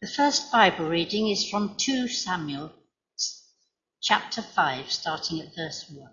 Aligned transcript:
The 0.00 0.06
first 0.06 0.52
Bible 0.52 0.84
reading 0.84 1.28
is 1.28 1.50
from 1.50 1.76
2 1.76 2.06
Samuel 2.06 2.72
chapter 4.00 4.42
5, 4.42 4.92
starting 4.92 5.40
at 5.40 5.56
verse 5.56 5.90
1. 5.90 6.08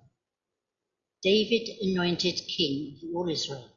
David 1.22 1.70
anointed 1.84 2.48
king 2.48 3.00
of 3.04 3.16
all 3.16 3.30
Israel. 3.30 3.70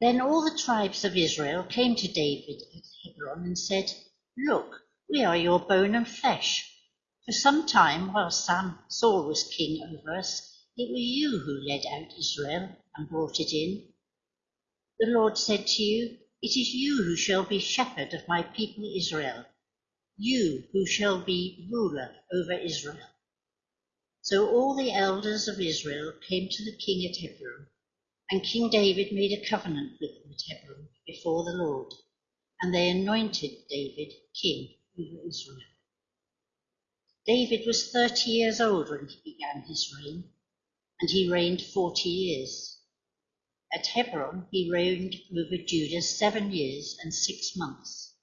Then 0.00 0.20
all 0.20 0.42
the 0.42 0.58
tribes 0.58 1.04
of 1.04 1.16
Israel 1.16 1.62
came 1.62 1.94
to 1.94 2.08
David 2.08 2.62
at 2.76 2.82
Hebron 3.04 3.44
and 3.44 3.56
said, 3.56 3.92
Look, 4.36 4.82
we 5.08 5.22
are 5.22 5.36
your 5.36 5.60
bone 5.60 5.94
and 5.94 6.08
flesh. 6.08 6.68
For 7.26 7.32
some 7.32 7.64
time, 7.64 8.12
while 8.12 8.32
Sam, 8.32 8.80
Saul 8.88 9.28
was 9.28 9.44
king 9.56 9.84
over 9.84 10.18
us, 10.18 10.66
it 10.76 10.90
was 10.90 11.00
you 11.00 11.38
who 11.38 11.68
led 11.68 11.86
out 11.86 12.18
Israel 12.18 12.76
and 12.96 13.08
brought 13.08 13.38
it 13.38 13.52
in. 13.54 13.92
The 14.98 15.06
Lord 15.06 15.38
said 15.38 15.68
to 15.68 15.82
you, 15.84 16.18
It 16.42 16.56
is 16.56 16.74
you 16.74 17.02
who 17.04 17.16
shall 17.16 17.44
be 17.44 17.58
shepherd 17.60 18.14
of 18.14 18.28
my 18.28 18.42
people 18.42 18.84
Israel, 18.96 19.46
you 20.18 20.68
who 20.72 20.86
shall 20.86 21.24
be 21.24 21.68
ruler 21.72 22.16
over 22.32 22.52
Israel. 22.54 22.98
So 24.22 24.50
all 24.50 24.74
the 24.76 24.92
elders 24.92 25.48
of 25.48 25.60
Israel 25.60 26.12
came 26.28 26.48
to 26.50 26.64
the 26.64 26.76
king 26.78 27.08
at 27.10 27.16
Hebron, 27.18 27.68
and 28.30 28.44
King 28.44 28.70
David 28.70 29.12
made 29.12 29.32
a 29.32 29.46
covenant 29.48 30.00
with 30.00 30.12
them 30.22 30.32
at 30.32 30.42
Hebron 30.58 30.88
before 31.06 31.44
the 31.44 31.58
Lord, 31.58 31.92
and 32.62 32.74
they 32.74 32.90
anointed 32.90 33.52
David 33.70 34.12
king 34.40 34.76
over 34.98 35.28
Israel. 35.28 35.58
David 37.26 37.66
was 37.66 37.92
thirty 37.92 38.32
years 38.32 38.60
old 38.60 38.90
when 38.90 39.08
he 39.08 39.32
began 39.32 39.62
his 39.68 39.94
reign, 39.98 40.24
and 41.00 41.10
he 41.10 41.30
reigned 41.30 41.62
forty 41.62 42.10
years. 42.10 42.79
At 43.72 43.86
Hebron 43.86 44.48
he 44.50 44.70
reigned 44.70 45.14
over 45.30 45.56
Judah 45.64 46.02
seven 46.02 46.50
years 46.52 46.96
and 47.02 47.14
six 47.14 47.56
months, 47.56 48.14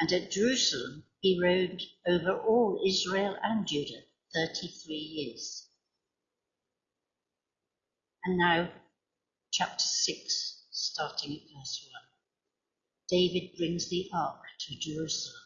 and 0.00 0.12
at 0.12 0.32
Jerusalem 0.32 1.04
he 1.20 1.38
reigned 1.40 1.82
over 2.06 2.40
all 2.40 2.82
Israel 2.84 3.36
and 3.42 3.66
Judah 3.68 4.02
thirty-three 4.34 4.96
years. 4.96 5.68
And 8.24 8.36
now, 8.38 8.72
chapter 9.52 9.84
6, 9.84 10.66
starting 10.72 11.36
at 11.36 11.42
verse 11.54 11.88
1. 11.92 12.02
David 13.08 13.56
brings 13.56 13.88
the 13.90 14.08
ark 14.12 14.42
to 14.60 14.74
Jerusalem. 14.76 15.42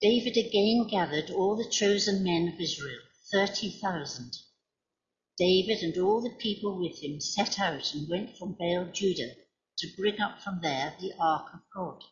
David 0.00 0.36
again 0.36 0.86
gathered 0.90 1.30
all 1.30 1.56
the 1.56 1.70
chosen 1.70 2.22
men 2.22 2.48
of 2.48 2.60
Israel, 2.60 3.00
30,000 3.30 4.36
David 5.38 5.84
and 5.84 5.96
all 5.98 6.20
the 6.20 6.34
people 6.34 6.76
with 6.76 7.00
him 7.00 7.20
set 7.20 7.60
out 7.60 7.94
and 7.94 8.08
went 8.08 8.36
from 8.36 8.54
Baal 8.54 8.86
Judah 8.86 9.36
to 9.76 9.96
bring 9.96 10.20
up 10.20 10.42
from 10.42 10.60
there 10.62 10.96
the 10.98 11.12
ark 11.16 11.54
of 11.54 11.60
God, 11.72 12.02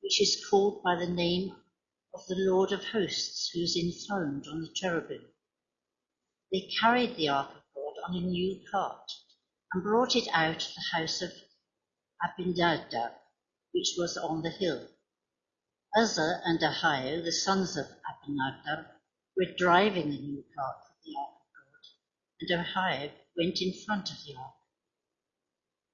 which 0.00 0.20
is 0.20 0.46
called 0.48 0.80
by 0.80 0.94
the 0.94 1.08
name 1.08 1.56
of 2.14 2.24
the 2.28 2.36
Lord 2.36 2.70
of 2.70 2.84
hosts, 2.84 3.50
who 3.52 3.62
is 3.62 3.76
enthroned 3.76 4.46
on 4.46 4.60
the 4.60 4.68
cherubim. 4.72 5.32
They 6.52 6.70
carried 6.80 7.16
the 7.16 7.28
ark 7.28 7.50
of 7.50 7.62
God 7.74 7.94
on 8.08 8.14
a 8.14 8.20
new 8.20 8.64
cart 8.70 9.10
and 9.72 9.82
brought 9.82 10.14
it 10.14 10.28
out 10.32 10.64
of 10.64 10.74
the 10.74 10.96
house 10.96 11.22
of 11.22 11.32
Abinadab, 12.22 13.14
which 13.72 13.94
was 13.98 14.16
on 14.16 14.42
the 14.42 14.50
hill. 14.50 14.86
Uzzah 15.96 16.40
and 16.44 16.60
Ahio, 16.60 17.24
the 17.24 17.32
sons 17.32 17.76
of 17.76 17.86
Abinadab, 18.08 18.86
were 19.36 19.56
driving 19.56 20.10
the 20.10 20.20
new 20.20 20.44
cart 20.54 20.76
with 20.88 21.02
the 21.04 21.18
ark 21.18 21.39
and 22.40 22.50
Ahio 22.50 23.12
went 23.36 23.60
in 23.60 23.72
front 23.84 24.10
of 24.10 24.16
the 24.24 24.34
ark. 24.36 24.54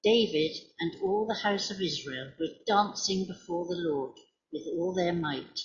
David 0.03 0.57
and 0.79 0.95
all 1.03 1.27
the 1.27 1.43
house 1.43 1.71
of 1.71 1.81
Israel 1.81 2.33
were 2.39 2.55
dancing 2.67 3.27
before 3.27 3.67
the 3.67 3.81
Lord 3.81 4.17
with 4.53 4.63
all 4.79 4.95
their 4.95 5.13
might, 5.13 5.61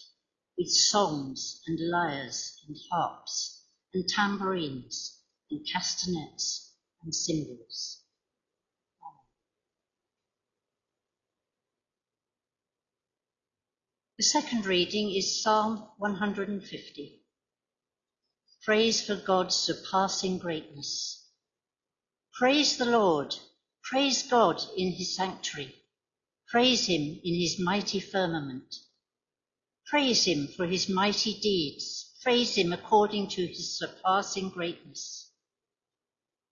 with 0.57 0.69
songs 0.69 1.61
and 1.67 1.79
lyres 1.79 2.63
and 2.67 2.75
harps 2.91 3.65
and 3.93 4.07
tambourines 4.07 5.19
and 5.51 5.65
castanets 5.71 6.73
and 7.03 7.13
cymbals. 7.13 8.01
The 14.17 14.23
second 14.23 14.65
reading 14.65 15.15
is 15.15 15.41
Psalm 15.41 15.87
150. 15.97 17.20
Praise 18.63 19.01
for 19.01 19.15
God's 19.15 19.55
surpassing 19.55 20.37
greatness. 20.37 21.29
Praise 22.33 22.77
the 22.77 22.85
Lord. 22.85 23.35
Praise 23.83 24.21
God 24.23 24.61
in 24.77 24.91
his 24.91 25.15
sanctuary. 25.15 25.75
Praise 26.47 26.85
him 26.85 27.19
in 27.23 27.39
his 27.39 27.59
mighty 27.59 27.99
firmament. 27.99 28.75
Praise 29.87 30.25
him 30.25 30.47
for 30.47 30.67
his 30.67 30.87
mighty 30.87 31.33
deeds. 31.39 32.13
Praise 32.21 32.55
him 32.55 32.71
according 32.71 33.29
to 33.29 33.47
his 33.47 33.77
surpassing 33.79 34.49
greatness. 34.49 35.31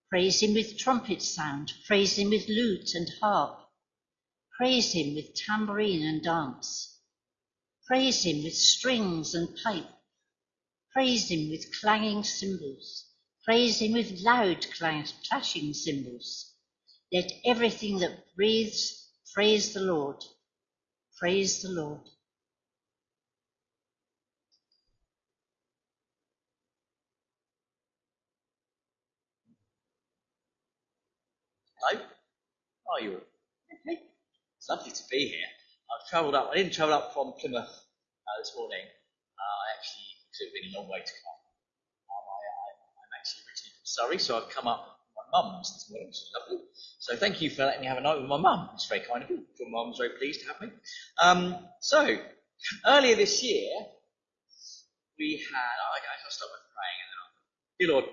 Praise 0.10 0.42
him 0.42 0.56
with 0.56 0.80
trumpet 0.80 1.22
sound. 1.22 1.74
Praise 1.86 2.18
him 2.18 2.32
with 2.32 2.48
lute 2.48 2.96
and 2.96 3.08
harp. 3.22 3.70
Praise 4.58 4.94
him 4.94 5.14
with 5.14 5.36
tambourine 5.36 6.04
and 6.04 6.24
dance. 6.24 7.02
Praise 7.86 8.26
him 8.26 8.44
with 8.44 8.56
strings 8.56 9.36
and 9.36 9.56
pipe. 9.64 9.86
Praise 11.00 11.32
him 11.32 11.50
with 11.50 11.80
clanging 11.80 12.26
cymbals. 12.26 13.06
Praise 13.46 13.82
him 13.82 13.94
with 13.94 14.20
loud 14.20 14.68
clashing 14.78 15.74
cymbals. 15.74 16.56
Let 17.14 17.32
everything 17.46 18.00
that 18.00 18.36
breathes 18.36 19.08
praise 19.34 19.74
the 19.74 19.80
Lord. 19.80 20.22
Praise 21.18 21.62
the 21.62 21.70
Lord. 21.70 22.02
Hello. 31.80 32.02
How 32.02 32.94
are 32.96 33.02
you? 33.02 33.22
It's 33.86 34.68
lovely 34.68 34.92
to 34.92 35.04
be 35.10 35.30
here. 35.30 35.48
I've 35.96 36.10
travelled 36.10 36.36
up. 36.36 36.50
I 36.52 36.58
didn't 36.58 36.74
travel 36.74 36.94
up 36.94 37.14
from 37.14 37.32
Plymouth 37.40 37.70
uh, 37.70 38.42
this 38.42 38.52
morning. 38.58 38.84
So 40.40 40.48
it's 40.48 40.56
been 40.56 40.72
a 40.72 40.80
long 40.80 40.88
way 40.88 41.04
to 41.04 41.16
come. 41.20 41.40
Um, 42.08 42.24
I, 42.24 42.40
am 43.04 43.12
actually 43.12 43.44
originally 43.44 43.76
from 43.76 43.84
Surrey, 43.92 44.20
so 44.24 44.40
I've 44.40 44.48
come 44.56 44.72
up 44.72 44.88
with 44.88 45.12
my 45.20 45.28
mum's 45.36 45.68
this 45.76 45.92
morning, 45.92 46.08
which 46.08 46.24
is 46.24 46.32
lovely. 46.32 46.64
So 47.04 47.20
thank 47.20 47.44
you 47.44 47.52
for 47.52 47.68
letting 47.68 47.84
me 47.84 47.92
have 47.92 48.00
a 48.00 48.08
night 48.08 48.24
with 48.24 48.32
my 48.32 48.40
mum. 48.40 48.72
It's 48.72 48.88
very 48.88 49.04
kind 49.04 49.20
of 49.20 49.30
you. 49.30 49.44
Your 49.60 49.68
mum's 49.68 50.00
very 50.00 50.16
pleased 50.16 50.40
to 50.40 50.48
have 50.48 50.64
me. 50.64 50.72
Um, 51.20 51.60
so, 51.84 52.08
earlier 52.88 53.20
this 53.20 53.44
year, 53.44 53.68
we 55.20 55.44
had, 55.44 55.76
oh, 55.76 56.00
I'll 56.08 56.32
start 56.32 56.56
by 56.56 56.64
praying 56.72 57.00
and 57.04 57.10
then 57.12 57.20
I'll, 57.20 57.36
dear 57.76 57.90
Lord, 57.92 58.08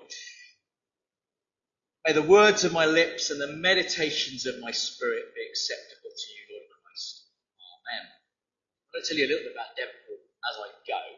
may 2.11 2.13
the 2.19 2.27
words 2.27 2.67
of 2.67 2.73
my 2.75 2.87
lips 2.91 3.31
and 3.31 3.39
the 3.39 3.55
meditations 3.55 4.51
of 4.51 4.59
my 4.59 4.73
spirit 4.75 5.31
be 5.31 5.47
acceptable 5.47 6.11
to 6.11 6.27
you, 6.35 6.43
Lord 6.59 6.67
Christ. 6.75 7.31
Amen. 7.55 8.03
I'm 8.03 8.91
going 8.99 8.99
to 8.99 9.07
tell 9.07 9.15
you 9.15 9.27
a 9.27 9.31
little 9.31 9.47
bit 9.47 9.55
about 9.55 9.79
Devonport 9.79 10.27
as 10.27 10.55
I 10.59 10.67
go 10.91 11.16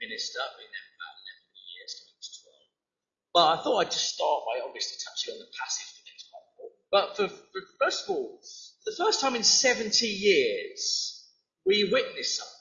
minister. 0.00 0.38
I've 0.40 0.56
been 0.58 0.70
there 0.70 0.86
for 0.86 0.96
about 0.96 1.16
11 1.52 1.76
years, 1.76 1.92
coming 1.96 2.20
to 2.20 2.30
12. 2.42 3.36
But 3.36 3.46
I 3.46 3.56
thought 3.62 3.78
I'd 3.82 3.96
just 3.96 4.14
start 4.16 4.40
by 4.48 4.56
obviously 4.64 4.96
touching 5.00 5.36
on 5.36 5.40
the 5.40 5.50
passage 5.56 5.90
that 5.96 6.06
is 6.12 6.24
quite 6.28 6.46
important. 6.52 6.80
But 6.92 7.06
for, 7.16 7.26
for, 7.28 7.60
first 7.80 8.04
of 8.04 8.16
all, 8.16 8.40
the 8.86 8.96
first 8.96 9.20
time 9.20 9.34
in 9.34 9.42
70 9.42 10.06
years, 10.06 11.26
we 11.66 11.90
witnessed 11.90 12.38
something 12.38 12.56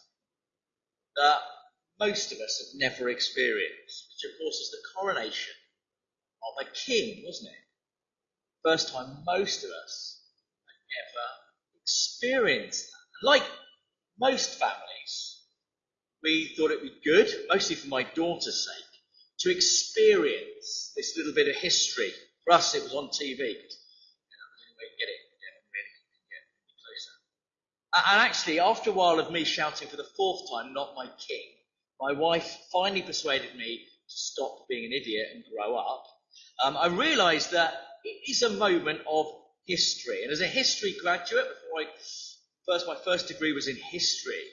that 1.17 1.39
most 1.99 2.31
of 2.31 2.39
us 2.39 2.59
have 2.59 2.79
never 2.79 3.09
experienced, 3.09 4.09
which 4.11 4.31
of 4.31 4.37
course 4.39 4.55
is 4.55 4.71
the 4.71 4.83
coronation 4.95 5.53
of 6.43 6.67
a 6.67 6.69
king, 6.73 7.23
wasn't 7.25 7.51
it? 7.51 7.65
First 8.63 8.91
time 8.91 9.23
most 9.25 9.63
of 9.63 9.69
us 9.83 10.21
have 10.67 11.05
ever 11.05 11.27
experienced 11.81 12.85
that. 12.87 13.27
Like 13.27 13.43
most 14.19 14.59
families, 14.59 14.94
we 16.25 16.55
thought 16.57 16.71
it 16.71 16.81
would 16.81 16.91
be 16.91 17.09
good, 17.09 17.29
mostly 17.47 17.75
for 17.75 17.87
my 17.87 18.01
daughter's 18.01 18.65
sake, 18.65 18.99
to 19.39 19.51
experience 19.51 20.91
this 20.95 21.15
little 21.15 21.33
bit 21.33 21.47
of 21.47 21.55
history. 21.55 22.11
For 22.43 22.53
us, 22.53 22.73
it 22.73 22.83
was 22.83 22.93
on 22.93 23.09
TV. 23.09 23.55
And 27.97 28.21
actually, 28.21 28.59
after 28.59 28.89
a 28.89 28.93
while 28.93 29.19
of 29.19 29.31
me 29.31 29.45
shouting 29.45 29.87
for 29.87 29.95
the 29.95 30.09
fourth 30.17 30.49
time, 30.51 30.73
not 30.73 30.95
my 30.95 31.05
king, 31.05 31.45
my 32.01 32.11
wife 32.11 32.57
finally 32.73 33.01
persuaded 33.01 33.55
me 33.55 33.85
to 34.09 34.17
stop 34.17 34.67
being 34.67 34.85
an 34.85 34.91
idiot 34.91 35.27
and 35.33 35.43
grow 35.55 35.77
up. 35.77 36.03
Um, 36.63 36.75
I 36.75 36.87
realised 36.87 37.51
that 37.51 37.73
it 38.03 38.29
is 38.29 38.41
a 38.41 38.49
moment 38.49 38.99
of 39.07 39.27
history. 39.65 40.23
And 40.23 40.31
as 40.31 40.41
a 40.41 40.47
history 40.47 40.95
graduate, 41.01 41.45
before 41.47 41.81
I 41.81 41.85
first, 42.65 42.87
my 42.87 42.97
first 43.05 43.27
degree 43.29 43.53
was 43.53 43.67
in 43.67 43.77
history, 43.77 44.43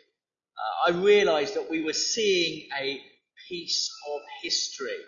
uh, 0.58 0.92
I 0.92 0.96
realized 0.96 1.54
that 1.54 1.70
we 1.70 1.82
were 1.82 1.92
seeing 1.92 2.68
a 2.78 3.00
piece 3.48 3.90
of 4.12 4.20
history. 4.42 4.98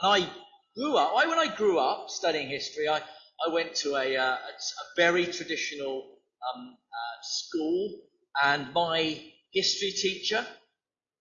And 0.00 0.24
I 0.24 0.28
grew 0.76 0.96
up, 0.96 1.12
I, 1.16 1.26
when 1.26 1.38
I 1.38 1.54
grew 1.54 1.78
up 1.78 2.10
studying 2.10 2.48
history, 2.48 2.88
I, 2.88 2.98
I 2.98 3.52
went 3.52 3.74
to 3.76 3.96
a, 3.96 4.16
uh, 4.16 4.34
a, 4.34 4.96
very 4.96 5.26
traditional 5.26 6.18
um, 6.54 6.76
uh, 6.76 7.22
school, 7.22 8.00
and 8.42 8.72
my 8.72 9.20
history 9.52 9.90
teacher 9.90 10.46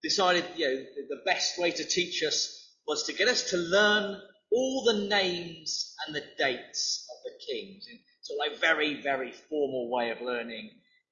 decided, 0.01 0.45
you 0.55 0.67
know, 0.67 0.75
the 1.09 1.21
best 1.25 1.59
way 1.59 1.71
to 1.71 1.83
teach 1.83 2.23
us 2.23 2.71
was 2.87 3.03
to 3.03 3.13
get 3.13 3.27
us 3.27 3.49
to 3.51 3.57
learn 3.57 4.19
all 4.51 4.83
the 4.85 5.07
names 5.07 5.95
and 6.05 6.15
the 6.15 6.23
dates 6.37 7.07
of 7.09 7.17
the 7.23 7.53
kings. 7.53 7.85
Of 8.29 8.37
like 8.39 8.59
very, 8.59 9.01
very 9.01 9.31
formal 9.31 9.89
way 9.91 10.11
of 10.11 10.21
learning 10.21 10.69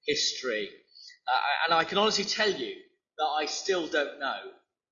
history. 0.07 0.69
Uh, 1.27 1.65
and 1.65 1.73
I 1.73 1.83
can 1.83 1.97
honestly 1.97 2.25
tell 2.25 2.49
you 2.49 2.75
that 3.17 3.25
I 3.25 3.45
still 3.45 3.87
don't 3.87 4.19
know 4.19 4.39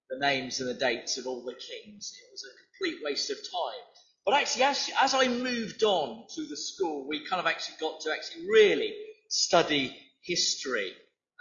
the 0.10 0.20
names 0.20 0.60
and 0.60 0.70
the 0.70 0.74
dates 0.74 1.18
of 1.18 1.28
all 1.28 1.44
the 1.44 1.54
kings. 1.54 2.12
It 2.14 2.32
was 2.32 2.44
a 2.44 2.54
complete 2.64 3.04
waste 3.04 3.30
of 3.30 3.38
time. 3.38 3.84
But 4.26 4.36
actually, 4.36 4.64
as, 4.64 4.90
as 5.02 5.14
I 5.14 5.28
moved 5.28 5.84
on 5.84 6.28
through 6.34 6.48
the 6.48 6.58
school, 6.58 7.08
we 7.08 7.26
kind 7.26 7.40
of 7.40 7.48
actually 7.48 7.78
got 7.80 8.02
to 8.02 8.12
actually 8.12 8.48
really 8.48 8.94
study 9.30 9.96
history. 10.24 10.94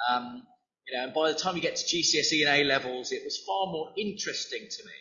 Um, 0.08 0.42
you 0.86 0.96
know, 0.96 1.04
and 1.04 1.14
by 1.14 1.32
the 1.32 1.38
time 1.38 1.56
you 1.56 1.62
get 1.62 1.76
to 1.76 1.84
GCSE 1.84 2.46
and 2.46 2.60
A 2.60 2.64
levels, 2.64 3.12
it 3.12 3.22
was 3.24 3.42
far 3.46 3.66
more 3.66 3.92
interesting 3.96 4.66
to 4.70 4.84
me. 4.84 4.92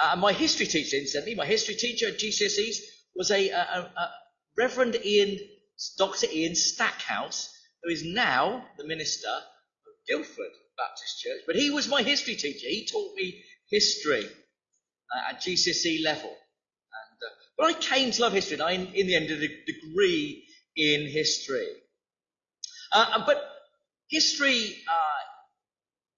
Uh, 0.00 0.10
and 0.12 0.20
my 0.20 0.32
history 0.32 0.66
teacher, 0.66 0.96
incidentally, 0.96 1.34
my 1.34 1.46
history 1.46 1.74
teacher 1.74 2.08
at 2.08 2.18
GCSEs 2.18 2.76
was 3.14 3.30
a, 3.30 3.50
a, 3.50 3.92
a 3.96 4.10
Reverend 4.56 4.96
Ian, 5.04 5.38
Dr. 5.98 6.26
Ian 6.32 6.54
Stackhouse, 6.54 7.50
who 7.84 7.90
is 7.90 8.04
now 8.04 8.64
the 8.78 8.86
minister 8.86 9.28
of 9.28 9.92
Guildford 10.08 10.52
Baptist 10.76 11.20
Church. 11.20 11.42
But 11.46 11.56
he 11.56 11.70
was 11.70 11.88
my 11.88 12.02
history 12.02 12.34
teacher. 12.34 12.66
He 12.66 12.88
taught 12.90 13.14
me 13.14 13.42
history 13.70 14.24
uh, 14.24 15.30
at 15.30 15.42
GCSE 15.42 16.02
level. 16.02 16.30
And, 16.30 17.18
uh, 17.22 17.34
but 17.58 17.66
I 17.66 17.72
came 17.74 18.10
to 18.10 18.22
love 18.22 18.32
history, 18.32 18.54
and 18.54 18.62
I, 18.62 18.72
in, 18.72 19.06
the 19.06 19.14
end, 19.14 19.28
did 19.28 19.42
a 19.42 19.48
degree 19.48 20.44
in 20.76 21.06
history. 21.08 21.68
Uh, 22.92 23.24
but 23.26 23.42
history, 24.08 24.76
uh, 24.88 25.22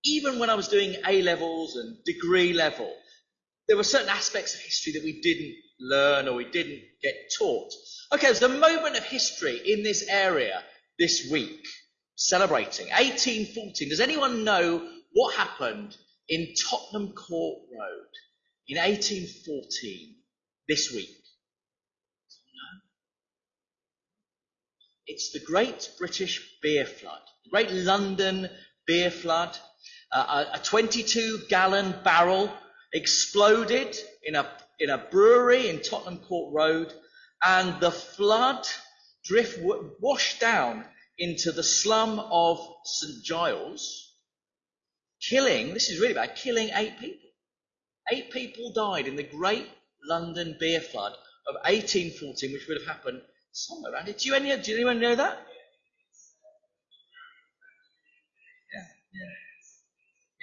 even 0.05 0.39
when 0.39 0.51
I 0.51 0.55
was 0.55 0.69
doing 0.69 0.97
A 1.07 1.23
levels 1.23 1.77
and 1.77 1.97
degree 2.05 2.53
level, 2.53 2.93
there 3.67 3.77
were 3.77 3.85
certain 3.85 4.09
aspects 4.09 4.55
of 4.55 4.61
history 4.61 4.93
that 4.93 5.03
we 5.03 5.21
didn't 5.21 5.57
learn 5.81 6.29
or 6.29 6.35
we 6.35 6.45
didn't 6.45 6.83
get 7.03 7.15
taught. 7.37 7.73
Okay, 8.13 8.27
there's 8.29 8.43
a 8.43 8.49
moment 8.49 8.97
of 8.97 9.05
history 9.05 9.61
in 9.67 9.83
this 9.83 10.07
area 10.09 10.63
this 10.99 11.29
week, 11.31 11.67
celebrating 12.17 12.87
1814. 12.87 13.89
Does 13.89 14.01
anyone 14.01 14.45
know 14.45 14.89
what 15.13 15.35
happened 15.35 15.97
in 16.29 16.55
Tottenham 16.69 17.13
Court 17.13 17.63
Road 17.73 18.09
in 18.69 18.79
1814 18.79 20.15
this 20.69 20.93
week? 20.93 21.11
No. 22.55 22.81
It's 25.07 25.33
the 25.33 25.41
Great 25.41 25.91
British 25.99 26.59
Beer 26.63 26.87
Flood, 26.87 27.21
the 27.45 27.51
Great 27.51 27.71
London 27.71 28.49
Beer 28.87 29.11
Flood. 29.11 29.57
Uh, 30.13 30.45
a 30.55 30.59
22 30.59 31.41
gallon 31.49 31.95
barrel 32.05 32.53
exploded 32.93 33.97
in 34.23 34.35
a, 34.35 34.49
in 34.79 34.89
a 34.89 34.99
brewery 34.99 35.69
in 35.69 35.83
Tottenham 35.83 36.19
Court 36.19 36.55
Road 36.55 36.93
and 37.45 37.81
the 37.81 37.91
flood 37.91 38.67
drift 39.27 39.59
washed 40.01 40.41
down 40.41 40.85
into 41.19 41.53
the 41.53 41.63
slum 41.63 42.19
of 42.19 42.59
St. 42.85 43.25
Giles, 43.25 44.13
killing, 45.21 45.75
this 45.75 45.89
is 45.89 46.01
really 46.01 46.15
bad, 46.15 46.37
killing 46.37 46.71
eight 46.75 46.99
people. 46.99 47.29
Eight 48.13 48.31
people 48.31 48.73
died 48.73 49.09
in 49.09 49.17
the 49.17 49.23
great 49.25 49.69
London 50.05 50.57
beer 50.61 50.81
flood 50.81 51.13
of 51.49 51.55
1814, 51.65 52.53
which 52.53 52.67
would 52.69 52.79
have 52.81 52.97
happened 52.97 53.21
somewhere 53.53 53.93
around 53.93 54.09
it. 54.09 54.19
Do 54.19 54.29
you 54.29 54.35
any, 54.35 54.57
do 54.63 54.75
anyone 54.75 55.01
know 55.01 55.15
that? 55.15 55.39
Yeah, 58.73 58.87
yeah. 59.13 59.31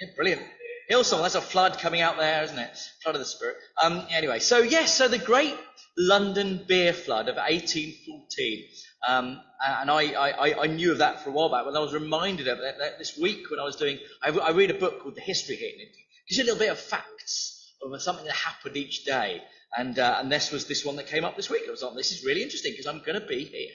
Yeah, 0.00 0.14
brilliant. 0.16 0.42
Hillsong, 0.90 1.22
that's 1.22 1.34
a 1.34 1.40
flood 1.40 1.78
coming 1.78 2.00
out 2.02 2.18
there, 2.18 2.42
isn't 2.42 2.58
it? 2.58 2.78
Flood 3.02 3.14
of 3.14 3.20
the 3.20 3.24
Spirit. 3.24 3.56
Um, 3.82 4.06
anyway, 4.10 4.38
so 4.38 4.58
yes, 4.58 4.94
so 4.94 5.08
the 5.08 5.18
great 5.18 5.54
London 5.96 6.64
beer 6.66 6.92
flood 6.92 7.28
of 7.28 7.36
1814. 7.36 8.64
Um, 9.06 9.40
and 9.66 9.90
I, 9.90 10.12
I, 10.12 10.62
I, 10.62 10.66
knew 10.66 10.92
of 10.92 10.98
that 10.98 11.22
for 11.22 11.30
a 11.30 11.32
while 11.32 11.50
back, 11.50 11.64
but 11.64 11.76
I 11.76 11.80
was 11.80 11.92
reminded 11.92 12.48
of 12.48 12.58
it 12.58 12.76
this 12.98 13.18
week 13.18 13.50
when 13.50 13.60
I 13.60 13.64
was 13.64 13.76
doing, 13.76 13.98
I, 14.22 14.30
I 14.30 14.50
read 14.50 14.70
a 14.70 14.74
book 14.74 15.02
called 15.02 15.14
The 15.14 15.20
History 15.20 15.56
Hit, 15.56 15.72
and 15.72 15.82
it 15.82 15.94
gives 16.28 16.38
you 16.38 16.44
a 16.44 16.46
little 16.46 16.58
bit 16.58 16.70
of 16.70 16.78
facts 16.78 17.74
of 17.82 18.02
something 18.02 18.24
that 18.24 18.34
happened 18.34 18.76
each 18.76 19.04
day. 19.04 19.42
And, 19.76 19.98
uh, 19.98 20.18
and 20.20 20.30
this 20.30 20.52
was 20.52 20.66
this 20.66 20.84
one 20.84 20.96
that 20.96 21.06
came 21.06 21.24
up 21.24 21.36
this 21.36 21.50
week. 21.50 21.62
I 21.66 21.70
was 21.70 21.82
like, 21.82 21.94
this 21.94 22.12
is 22.12 22.24
really 22.24 22.42
interesting 22.42 22.72
because 22.72 22.86
I'm 22.86 23.00
going 23.00 23.20
to 23.20 23.26
be 23.26 23.44
here 23.44 23.72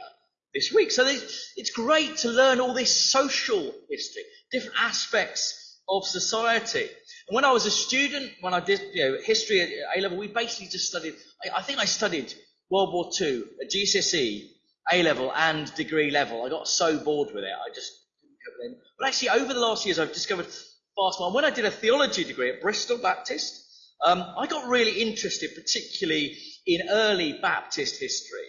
this 0.53 0.71
week. 0.73 0.91
So 0.91 1.05
it's 1.07 1.71
great 1.71 2.17
to 2.17 2.29
learn 2.29 2.59
all 2.59 2.73
this 2.73 2.95
social 2.95 3.73
history, 3.89 4.23
different 4.51 4.75
aspects 4.79 5.58
of 5.89 6.05
society. 6.05 6.87
And 7.27 7.35
when 7.35 7.45
I 7.45 7.51
was 7.51 7.65
a 7.65 7.71
student, 7.71 8.31
when 8.41 8.53
I 8.53 8.59
did 8.59 8.81
you 8.93 9.03
know, 9.03 9.17
history 9.23 9.61
at 9.61 9.69
A 9.97 10.01
level, 10.01 10.17
we 10.17 10.27
basically 10.27 10.67
just 10.67 10.87
studied, 10.87 11.15
I, 11.43 11.59
I 11.59 11.61
think 11.61 11.79
I 11.79 11.85
studied 11.85 12.33
World 12.69 12.93
War 12.93 13.09
II 13.19 13.43
at 13.61 13.71
GCSE, 13.71 14.49
A 14.91 15.03
level, 15.03 15.31
and 15.35 15.73
degree 15.75 16.11
level. 16.11 16.45
I 16.45 16.49
got 16.49 16.67
so 16.67 16.99
bored 16.99 17.29
with 17.33 17.43
it, 17.43 17.53
I 17.53 17.73
just 17.73 17.91
didn't 18.21 18.71
in. 18.71 18.79
But 18.97 19.07
actually, 19.07 19.29
over 19.29 19.53
the 19.53 19.59
last 19.59 19.85
years, 19.85 19.99
I've 19.99 20.13
discovered 20.13 20.45
fast 20.45 21.19
more. 21.19 21.33
When 21.33 21.45
I 21.45 21.49
did 21.49 21.65
a 21.65 21.71
theology 21.71 22.23
degree 22.23 22.51
at 22.51 22.61
Bristol 22.61 22.97
Baptist, 22.97 23.65
um, 24.05 24.23
I 24.37 24.47
got 24.47 24.67
really 24.69 25.01
interested, 25.01 25.51
particularly 25.55 26.37
in 26.65 26.87
early 26.89 27.39
Baptist 27.41 27.99
history, 27.99 28.47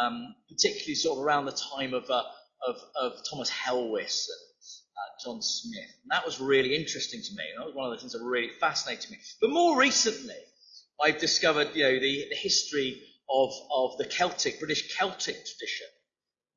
um, 0.00 0.34
particularly 0.48 0.94
sort 0.94 1.18
of 1.18 1.24
around 1.24 1.44
the 1.44 1.52
time 1.52 1.94
of, 1.94 2.10
uh, 2.10 2.22
of, 2.66 2.76
of 3.00 3.12
Thomas 3.30 3.50
Helwys 3.50 4.26
and 4.28 4.47
John 5.24 5.42
Smyth. 5.42 5.94
And 6.02 6.10
that 6.10 6.24
was 6.24 6.40
really 6.40 6.74
interesting 6.74 7.22
to 7.22 7.34
me. 7.34 7.44
That 7.56 7.66
was 7.66 7.74
one 7.74 7.86
of 7.86 7.92
the 7.92 8.00
things 8.00 8.12
that 8.12 8.22
really 8.22 8.50
fascinated 8.60 9.10
me. 9.10 9.18
But 9.40 9.50
more 9.50 9.78
recently, 9.78 10.36
I've 11.02 11.18
discovered, 11.18 11.68
you 11.74 11.82
know, 11.82 11.98
the, 11.98 12.26
the 12.30 12.36
history 12.36 13.02
of, 13.30 13.52
of 13.72 13.98
the 13.98 14.04
Celtic, 14.04 14.58
British 14.58 14.96
Celtic 14.96 15.36
tradition. 15.36 15.86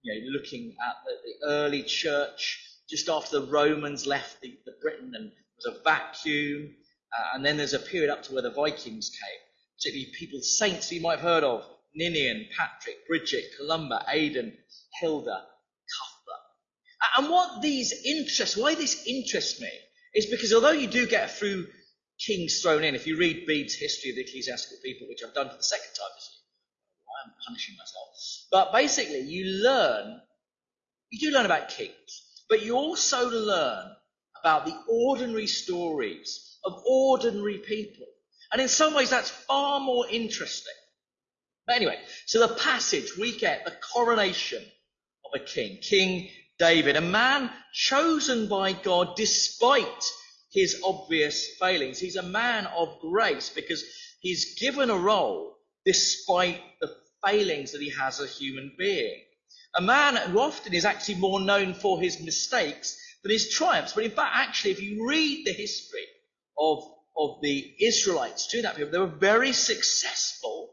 You 0.03 0.13
know, 0.13 0.39
looking 0.39 0.75
at 0.87 0.95
the, 1.05 1.11
the 1.25 1.53
early 1.53 1.83
church 1.83 2.59
just 2.89 3.07
after 3.09 3.39
the 3.39 3.47
Romans 3.47 4.05
left 4.05 4.41
the, 4.41 4.57
the 4.65 4.73
Britain 4.81 5.13
and 5.15 5.31
there 5.31 5.71
was 5.71 5.79
a 5.79 5.83
vacuum. 5.83 6.75
Uh, 7.17 7.35
and 7.35 7.45
then 7.45 7.57
there's 7.57 7.73
a 7.73 7.79
period 7.79 8.09
up 8.09 8.23
to 8.23 8.33
where 8.33 8.41
the 8.41 8.51
Vikings 8.51 9.09
came, 9.09 9.39
particularly 9.77 10.11
people, 10.17 10.39
saints 10.41 10.91
you 10.91 11.01
might 11.01 11.19
have 11.19 11.21
heard 11.21 11.43
of, 11.43 11.65
Ninian, 11.93 12.47
Patrick, 12.57 13.05
Bridget, 13.07 13.45
Columba, 13.57 14.05
Aidan, 14.07 14.57
Hilda, 14.99 15.43
and 17.17 17.29
what 17.29 17.61
these 17.61 17.93
interest, 18.05 18.57
why 18.57 18.75
this 18.75 19.05
interests 19.05 19.59
me, 19.59 19.71
is 20.13 20.27
because 20.27 20.53
although 20.53 20.71
you 20.71 20.87
do 20.87 21.07
get 21.07 21.25
a 21.25 21.33
few 21.33 21.67
kings 22.25 22.61
thrown 22.61 22.83
in, 22.83 22.95
if 22.95 23.07
you 23.07 23.17
read 23.17 23.45
Bede's 23.47 23.75
History 23.75 24.11
of 24.11 24.15
the 24.17 24.23
Ecclesiastical 24.23 24.77
People, 24.83 25.07
which 25.07 25.21
I've 25.25 25.33
done 25.33 25.49
for 25.49 25.57
the 25.57 25.63
second 25.63 25.93
time 25.97 26.09
this 26.15 26.29
year, 26.31 26.41
I'm 27.25 27.33
punishing 27.47 27.75
myself. 27.77 28.07
But 28.51 28.71
basically, 28.73 29.21
you 29.21 29.63
learn, 29.63 30.21
you 31.09 31.19
do 31.19 31.35
learn 31.35 31.45
about 31.45 31.69
kings, 31.69 32.43
but 32.49 32.63
you 32.63 32.75
also 32.75 33.29
learn 33.29 33.95
about 34.39 34.65
the 34.65 34.77
ordinary 34.89 35.47
stories 35.47 36.57
of 36.63 36.83
ordinary 36.85 37.59
people. 37.59 38.05
And 38.51 38.61
in 38.61 38.67
some 38.67 38.93
ways, 38.93 39.09
that's 39.09 39.29
far 39.29 39.79
more 39.79 40.05
interesting. 40.09 40.73
But 41.65 41.77
anyway, 41.77 41.99
so 42.25 42.45
the 42.45 42.55
passage 42.55 43.17
we 43.17 43.37
get 43.37 43.65
the 43.65 43.73
coronation 43.93 44.63
of 45.25 45.41
a 45.41 45.43
king, 45.43 45.77
King 45.77 46.29
David, 46.61 46.95
a 46.95 47.01
man 47.01 47.49
chosen 47.73 48.47
by 48.47 48.73
God 48.73 49.15
despite 49.15 50.05
his 50.51 50.79
obvious 50.85 51.47
failings. 51.59 51.97
He's 51.97 52.17
a 52.17 52.21
man 52.21 52.67
of 52.67 52.99
grace 52.99 53.49
because 53.49 53.83
he's 54.19 54.59
given 54.59 54.91
a 54.91 54.95
role 54.95 55.57
despite 55.85 56.61
the 56.79 56.95
failings 57.25 57.71
that 57.71 57.81
he 57.81 57.89
has 57.89 58.19
as 58.19 58.29
a 58.29 58.31
human 58.31 58.73
being. 58.77 59.21
A 59.73 59.81
man 59.81 60.15
who 60.17 60.39
often 60.39 60.75
is 60.75 60.85
actually 60.85 61.15
more 61.15 61.41
known 61.41 61.73
for 61.73 61.99
his 61.99 62.19
mistakes 62.21 62.95
than 63.23 63.31
his 63.31 63.49
triumphs. 63.49 63.93
But 63.93 64.03
in 64.03 64.11
fact, 64.11 64.35
actually, 64.35 64.71
if 64.71 64.83
you 64.83 65.07
read 65.07 65.47
the 65.47 65.53
history 65.53 66.05
of, 66.59 66.83
of 67.17 67.41
the 67.41 67.73
Israelites 67.79 68.45
to 68.49 68.61
that 68.61 68.75
period, 68.75 68.93
they 68.93 68.99
were 68.99 69.07
very 69.07 69.53
successful 69.53 70.70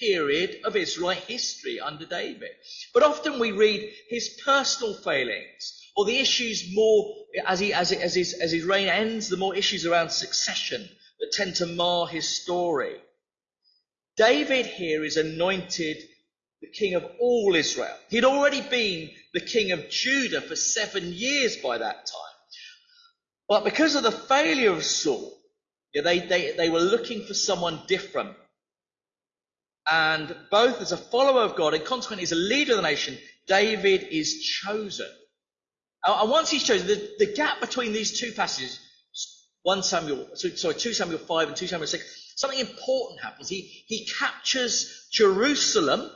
period 0.00 0.62
of 0.64 0.74
Israelite 0.74 1.18
history 1.18 1.78
under 1.78 2.06
David. 2.06 2.50
But 2.92 3.04
often 3.04 3.38
we 3.38 3.52
read 3.52 3.92
his 4.08 4.40
personal 4.44 4.94
failings 4.94 5.80
or 5.94 6.06
the 6.06 6.18
issues 6.18 6.64
more 6.72 7.14
as, 7.46 7.60
he, 7.60 7.72
as, 7.72 7.92
as, 7.92 8.14
his, 8.14 8.32
as 8.32 8.50
his 8.50 8.64
reign 8.64 8.88
ends, 8.88 9.28
the 9.28 9.36
more 9.36 9.54
issues 9.54 9.86
around 9.86 10.10
succession 10.10 10.88
that 11.20 11.32
tend 11.32 11.56
to 11.56 11.66
mar 11.66 12.06
his 12.06 12.26
story. 12.26 12.96
David 14.16 14.66
here 14.66 15.04
is 15.04 15.16
anointed 15.16 15.98
the 16.60 16.68
king 16.68 16.94
of 16.94 17.04
all 17.20 17.54
Israel. 17.54 17.96
He'd 18.08 18.24
already 18.24 18.60
been 18.60 19.10
the 19.32 19.40
king 19.40 19.72
of 19.72 19.88
Judah 19.88 20.40
for 20.40 20.56
seven 20.56 21.12
years 21.12 21.56
by 21.56 21.78
that 21.78 22.06
time. 22.06 22.36
But 23.48 23.64
because 23.64 23.94
of 23.94 24.02
the 24.02 24.12
failure 24.12 24.72
of 24.72 24.84
Saul, 24.84 25.36
yeah, 25.92 26.02
they, 26.02 26.20
they, 26.20 26.52
they 26.52 26.68
were 26.68 26.80
looking 26.80 27.24
for 27.24 27.34
someone 27.34 27.82
different 27.88 28.36
and 29.88 30.34
both 30.50 30.80
as 30.80 30.92
a 30.92 30.96
follower 30.96 31.42
of 31.42 31.56
God 31.56 31.74
and 31.74 31.84
consequently 31.84 32.24
as 32.24 32.32
a 32.32 32.36
leader 32.36 32.72
of 32.72 32.76
the 32.76 32.82
nation, 32.82 33.18
David 33.46 34.04
is 34.10 34.42
chosen. 34.42 35.08
And 36.04 36.30
once 36.30 36.50
he's 36.50 36.62
chosen, 36.62 36.86
the, 36.86 37.14
the 37.18 37.32
gap 37.34 37.60
between 37.60 37.92
these 37.92 38.18
two 38.18 38.32
passages, 38.32 38.78
1 39.62 39.82
Samuel, 39.82 40.28
sorry, 40.34 40.74
2 40.74 40.92
Samuel 40.92 41.18
5 41.18 41.48
and 41.48 41.56
2 41.56 41.66
Samuel 41.66 41.86
6, 41.86 42.32
something 42.36 42.60
important 42.60 43.20
happens. 43.20 43.48
He, 43.48 43.84
he 43.86 44.06
captures 44.18 45.08
Jerusalem. 45.12 46.10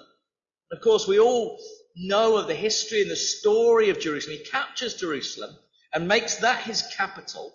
Of 0.73 0.81
course, 0.81 1.07
we 1.07 1.19
all 1.19 1.59
know 1.97 2.37
of 2.37 2.47
the 2.47 2.55
history 2.55 3.03
and 3.03 3.11
the 3.11 3.17
story 3.17 3.91
of 3.91 4.01
Jerusalem. 4.01 4.39
He 4.39 4.51
captures 4.51 4.95
Jerusalem 4.95 5.55
and 5.93 6.09
makes 6.09 6.37
that 6.37 6.63
his 6.63 6.83
capital. 6.97 7.53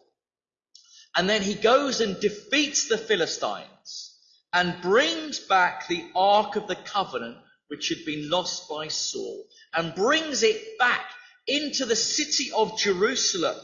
And 1.15 1.27
then 1.27 1.41
he 1.41 1.55
goes 1.55 2.01
and 2.01 2.19
defeats 2.19 2.87
the 2.87 2.97
Philistines 2.97 4.08
and 4.53 4.81
brings 4.81 5.39
back 5.39 5.87
the 5.87 6.09
Ark 6.15 6.55
of 6.55 6.67
the 6.67 6.75
Covenant, 6.75 7.37
which 7.67 7.89
had 7.89 8.03
been 8.05 8.29
lost 8.29 8.67
by 8.67 8.87
Saul, 8.87 9.45
and 9.73 9.93
brings 9.93 10.41
it 10.43 10.77
back 10.79 11.05
into 11.47 11.85
the 11.85 11.95
city 11.95 12.51
of 12.51 12.77
Jerusalem. 12.79 13.55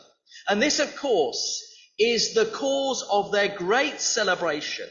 And 0.47 0.61
this, 0.61 0.79
of 0.79 0.95
course, 0.95 1.63
is 1.97 2.33
the 2.33 2.45
cause 2.45 3.03
of 3.09 3.31
their 3.31 3.47
great 3.47 3.99
celebration 3.99 4.89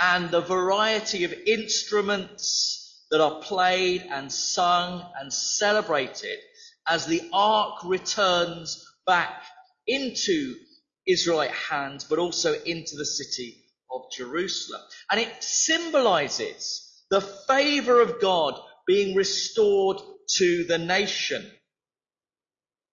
and 0.00 0.30
the 0.30 0.40
variety 0.40 1.24
of 1.24 1.32
instruments 1.32 3.04
that 3.10 3.20
are 3.20 3.40
played 3.40 4.02
and 4.02 4.30
sung 4.30 5.04
and 5.20 5.32
celebrated 5.32 6.38
as 6.86 7.06
the 7.06 7.28
ark 7.32 7.84
returns 7.84 8.84
back 9.06 9.42
into 9.86 10.54
Israelite 11.06 11.52
hands, 11.52 12.04
but 12.04 12.18
also 12.18 12.54
into 12.64 12.96
the 12.96 13.06
city 13.06 13.63
of 13.94 14.10
Jerusalem. 14.12 14.80
And 15.10 15.20
it 15.20 15.42
symbolizes 15.42 16.92
the 17.10 17.20
favor 17.20 18.00
of 18.00 18.20
God 18.20 18.60
being 18.86 19.14
restored 19.14 19.98
to 20.36 20.64
the 20.64 20.78
nation. 20.78 21.50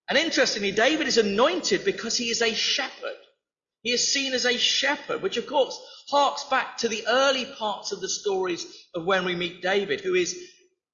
And 0.07 0.17
interestingly, 0.17 0.71
David 0.71 1.07
is 1.07 1.17
anointed 1.17 1.85
because 1.85 2.17
he 2.17 2.25
is 2.25 2.41
a 2.41 2.53
shepherd. 2.53 3.17
He 3.81 3.91
is 3.91 4.13
seen 4.13 4.33
as 4.33 4.45
a 4.45 4.57
shepherd, 4.57 5.21
which 5.21 5.37
of 5.37 5.47
course 5.47 5.79
harks 6.09 6.43
back 6.43 6.77
to 6.79 6.87
the 6.87 7.05
early 7.07 7.45
parts 7.45 7.91
of 7.91 8.01
the 8.01 8.09
stories 8.09 8.65
of 8.93 9.05
when 9.05 9.25
we 9.25 9.35
meet 9.35 9.61
David, 9.61 10.01
who 10.01 10.13
is 10.13 10.37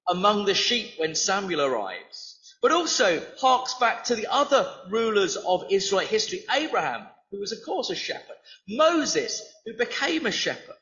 among 0.08 0.46
the 0.46 0.54
sheep 0.54 0.94
when 0.98 1.16
Samuel 1.16 1.64
arrives. 1.64 2.56
But 2.62 2.72
also 2.72 3.22
harks 3.40 3.74
back 3.76 4.06
to 4.06 4.16
the 4.16 4.28
other 4.28 4.72
rulers 4.90 5.36
of 5.36 5.66
Israelite 5.70 6.08
history. 6.08 6.44
Abraham, 6.52 7.08
who 7.32 7.40
was 7.40 7.52
of 7.52 7.64
course 7.66 7.90
a 7.90 7.96
shepherd. 7.96 8.36
Moses, 8.68 9.42
who 9.66 9.74
became 9.74 10.26
a 10.26 10.32
shepherd. 10.32 10.76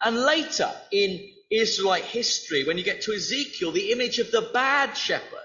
And 0.00 0.16
later 0.16 0.70
in 0.92 1.32
Israelite 1.50 2.04
history, 2.04 2.64
when 2.64 2.78
you 2.78 2.84
get 2.84 3.02
to 3.02 3.12
Ezekiel, 3.12 3.72
the 3.72 3.92
image 3.92 4.18
of 4.18 4.30
the 4.30 4.50
bad 4.52 4.96
shepherd 4.96 5.38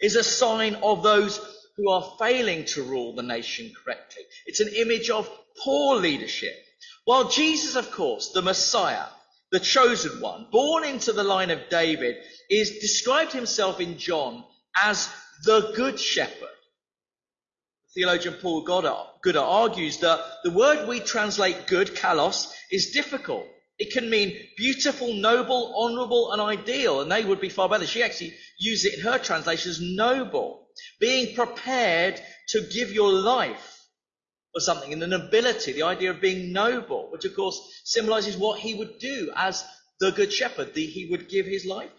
is 0.00 0.16
a 0.16 0.24
sign 0.24 0.74
of 0.76 1.02
those 1.02 1.40
who 1.76 1.90
are 1.90 2.16
failing 2.18 2.64
to 2.64 2.82
rule 2.82 3.14
the 3.14 3.22
nation 3.22 3.72
correctly. 3.82 4.22
It's 4.46 4.60
an 4.60 4.68
image 4.68 5.10
of 5.10 5.30
poor 5.62 5.96
leadership. 5.96 6.54
While 7.04 7.28
Jesus, 7.28 7.76
of 7.76 7.90
course, 7.90 8.30
the 8.32 8.42
Messiah, 8.42 9.06
the 9.50 9.60
chosen 9.60 10.20
one, 10.20 10.46
born 10.50 10.84
into 10.84 11.12
the 11.12 11.24
line 11.24 11.50
of 11.50 11.68
David, 11.68 12.16
is 12.50 12.78
described 12.78 13.32
himself 13.32 13.80
in 13.80 13.98
John 13.98 14.44
as 14.76 15.08
the 15.44 15.72
good 15.74 15.98
shepherd. 15.98 16.48
Theologian 17.94 18.34
Paula 18.34 19.08
Gooder 19.22 19.40
argues 19.40 19.98
that 19.98 20.20
the 20.44 20.50
word 20.50 20.88
we 20.88 21.00
translate 21.00 21.66
good, 21.66 21.88
kalos, 21.88 22.50
is 22.70 22.92
difficult. 22.92 23.46
It 23.78 23.92
can 23.92 24.08
mean 24.08 24.38
beautiful, 24.56 25.12
noble, 25.12 25.74
honourable, 25.76 26.32
and 26.32 26.40
ideal, 26.40 27.00
and 27.00 27.10
they 27.10 27.24
would 27.24 27.40
be 27.40 27.48
far 27.48 27.68
better. 27.68 27.86
She 27.86 28.02
actually 28.02 28.34
used 28.58 28.86
it 28.86 28.94
in 28.94 29.00
her 29.00 29.18
translation 29.18 29.70
as 29.70 29.80
noble, 29.80 30.68
being 31.00 31.34
prepared 31.34 32.20
to 32.48 32.68
give 32.72 32.92
your 32.92 33.12
life 33.12 33.86
for 34.52 34.60
something, 34.60 34.92
and 34.92 35.00
the 35.00 35.06
nobility, 35.06 35.72
the 35.72 35.82
idea 35.82 36.10
of 36.10 36.20
being 36.20 36.52
noble, 36.52 37.10
which 37.10 37.24
of 37.24 37.34
course 37.34 37.58
symbolises 37.84 38.36
what 38.36 38.60
he 38.60 38.74
would 38.74 38.98
do 38.98 39.32
as 39.34 39.64
the 40.00 40.12
good 40.12 40.32
shepherd, 40.32 40.74
the, 40.74 40.86
he 40.86 41.08
would 41.10 41.28
give 41.28 41.46
his 41.46 41.64
life. 41.64 41.90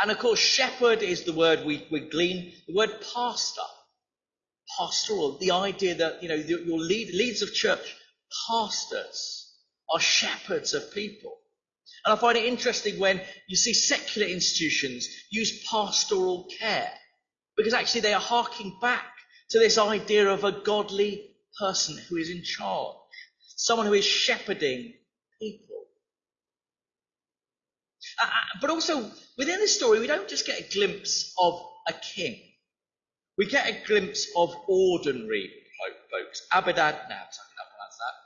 And 0.00 0.10
of 0.10 0.18
course, 0.18 0.38
shepherd 0.38 1.02
is 1.02 1.24
the 1.24 1.32
word 1.32 1.64
we, 1.64 1.86
we 1.90 2.00
glean, 2.00 2.52
the 2.66 2.74
word 2.74 2.90
pastor, 3.14 3.62
pastoral, 4.78 5.38
the 5.38 5.52
idea 5.52 5.94
that, 5.96 6.22
you 6.22 6.28
know, 6.28 6.34
your 6.34 6.78
lead, 6.78 7.14
leads 7.14 7.42
of 7.42 7.54
church 7.54 7.96
pastors 8.48 9.54
are 9.92 10.00
shepherds 10.00 10.74
of 10.74 10.92
people. 10.92 11.38
And 12.04 12.12
I 12.12 12.20
find 12.20 12.36
it 12.36 12.44
interesting 12.44 12.98
when 12.98 13.20
you 13.48 13.56
see 13.56 13.72
secular 13.72 14.28
institutions 14.28 15.08
use 15.30 15.66
pastoral 15.68 16.48
care, 16.60 16.92
because 17.56 17.74
actually 17.74 18.02
they 18.02 18.14
are 18.14 18.20
harking 18.20 18.78
back 18.80 19.12
to 19.50 19.58
this 19.58 19.78
idea 19.78 20.28
of 20.28 20.44
a 20.44 20.52
godly 20.52 21.30
person 21.58 21.96
who 22.08 22.16
is 22.16 22.30
in 22.30 22.42
charge, 22.44 22.96
someone 23.56 23.86
who 23.86 23.94
is 23.94 24.04
shepherding 24.04 24.92
people. 25.40 25.65
Uh, 28.20 28.24
uh 28.24 28.58
but 28.60 28.70
also, 28.70 29.10
within 29.36 29.58
this 29.58 29.76
story, 29.76 30.00
we 30.00 30.06
don't 30.06 30.28
just 30.28 30.46
get 30.46 30.60
a 30.60 30.72
glimpse 30.72 31.34
of 31.38 31.60
a 31.88 31.92
king. 31.92 32.40
We 33.38 33.46
get 33.46 33.68
a 33.68 33.86
glimpse 33.86 34.28
of 34.36 34.54
ordinary 34.66 35.50
folks. 36.10 36.46
Abinadab, 36.52 37.08
that, 37.08 37.34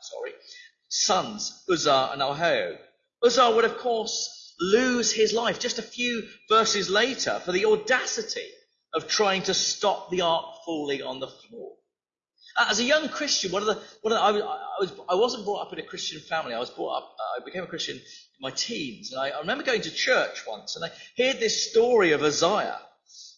sorry, 0.02 0.32
sons, 0.88 1.64
Uzzah 1.70 2.10
and 2.12 2.22
Ahio. 2.22 2.76
Uzzah 3.22 3.50
would, 3.50 3.64
of 3.64 3.78
course, 3.78 4.54
lose 4.60 5.12
his 5.12 5.32
life 5.32 5.58
just 5.58 5.78
a 5.78 5.82
few 5.82 6.28
verses 6.48 6.90
later 6.90 7.40
for 7.44 7.52
the 7.52 7.66
audacity 7.66 8.46
of 8.94 9.08
trying 9.08 9.42
to 9.42 9.54
stop 9.54 10.10
the 10.10 10.20
ark 10.20 10.44
falling 10.64 11.02
on 11.02 11.20
the 11.20 11.26
floor. 11.26 11.72
As 12.68 12.78
a 12.78 12.84
young 12.84 13.08
Christian, 13.08 13.52
one 13.52 13.62
of 13.62 13.68
the, 13.68 13.82
one 14.02 14.12
of 14.12 14.18
the, 14.18 14.20
I, 14.20 14.30
was, 14.30 14.42
I, 14.42 14.80
was, 14.80 14.92
I 15.10 15.14
wasn't 15.14 15.44
brought 15.44 15.66
up 15.66 15.72
in 15.72 15.78
a 15.78 15.82
Christian 15.82 16.20
family. 16.20 16.52
I 16.52 16.58
was 16.58 16.70
brought 16.70 16.98
up, 16.98 17.16
uh, 17.18 17.40
I 17.40 17.44
became 17.44 17.62
a 17.62 17.66
Christian 17.66 17.96
in 17.96 18.02
my 18.40 18.50
teens. 18.50 19.12
And 19.12 19.20
I, 19.20 19.30
I 19.30 19.40
remember 19.40 19.64
going 19.64 19.82
to 19.82 19.90
church 19.90 20.44
once 20.46 20.76
and 20.76 20.84
I 20.84 20.90
heard 21.22 21.40
this 21.40 21.70
story 21.70 22.12
of 22.12 22.22
Uzziah. 22.22 22.78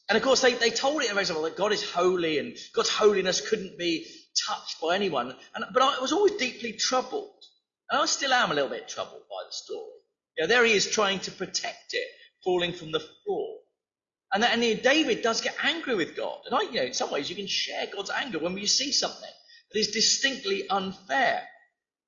And 0.08 0.16
of 0.16 0.22
course, 0.22 0.40
they, 0.40 0.54
they 0.54 0.70
told 0.70 1.02
it 1.02 1.10
in 1.10 1.16
a 1.16 1.22
very 1.22 1.40
way 1.40 1.50
that 1.50 1.56
God 1.56 1.72
is 1.72 1.82
holy 1.82 2.38
and 2.38 2.56
God's 2.74 2.90
holiness 2.90 3.48
couldn't 3.48 3.78
be 3.78 4.06
touched 4.46 4.80
by 4.80 4.94
anyone. 4.94 5.34
And, 5.54 5.64
but 5.72 5.82
I 5.82 6.00
was 6.00 6.12
always 6.12 6.32
deeply 6.32 6.72
troubled. 6.72 7.30
And 7.90 8.00
I 8.00 8.06
still 8.06 8.32
am 8.32 8.50
a 8.50 8.54
little 8.54 8.70
bit 8.70 8.88
troubled 8.88 9.22
by 9.30 9.46
the 9.46 9.52
story. 9.52 10.00
You 10.36 10.44
know, 10.44 10.48
there 10.48 10.64
he 10.64 10.72
is 10.72 10.90
trying 10.90 11.20
to 11.20 11.30
protect 11.30 11.92
it, 11.92 12.08
falling 12.42 12.72
from 12.72 12.90
the 12.90 13.00
floor. 13.00 13.58
And, 14.32 14.44
and 14.44 14.62
David 14.82 15.22
does 15.22 15.40
get 15.40 15.54
angry 15.62 15.94
with 15.94 16.16
God. 16.16 16.40
And 16.46 16.54
I, 16.54 16.62
you 16.62 16.72
know, 16.72 16.82
in 16.82 16.94
some 16.94 17.10
ways 17.10 17.28
you 17.28 17.36
can 17.36 17.46
share 17.46 17.86
God's 17.94 18.10
anger 18.10 18.38
when 18.38 18.56
you 18.56 18.66
see 18.66 18.92
something 18.92 19.30
that 19.72 19.78
is 19.78 19.88
distinctly 19.88 20.68
unfair. 20.68 21.42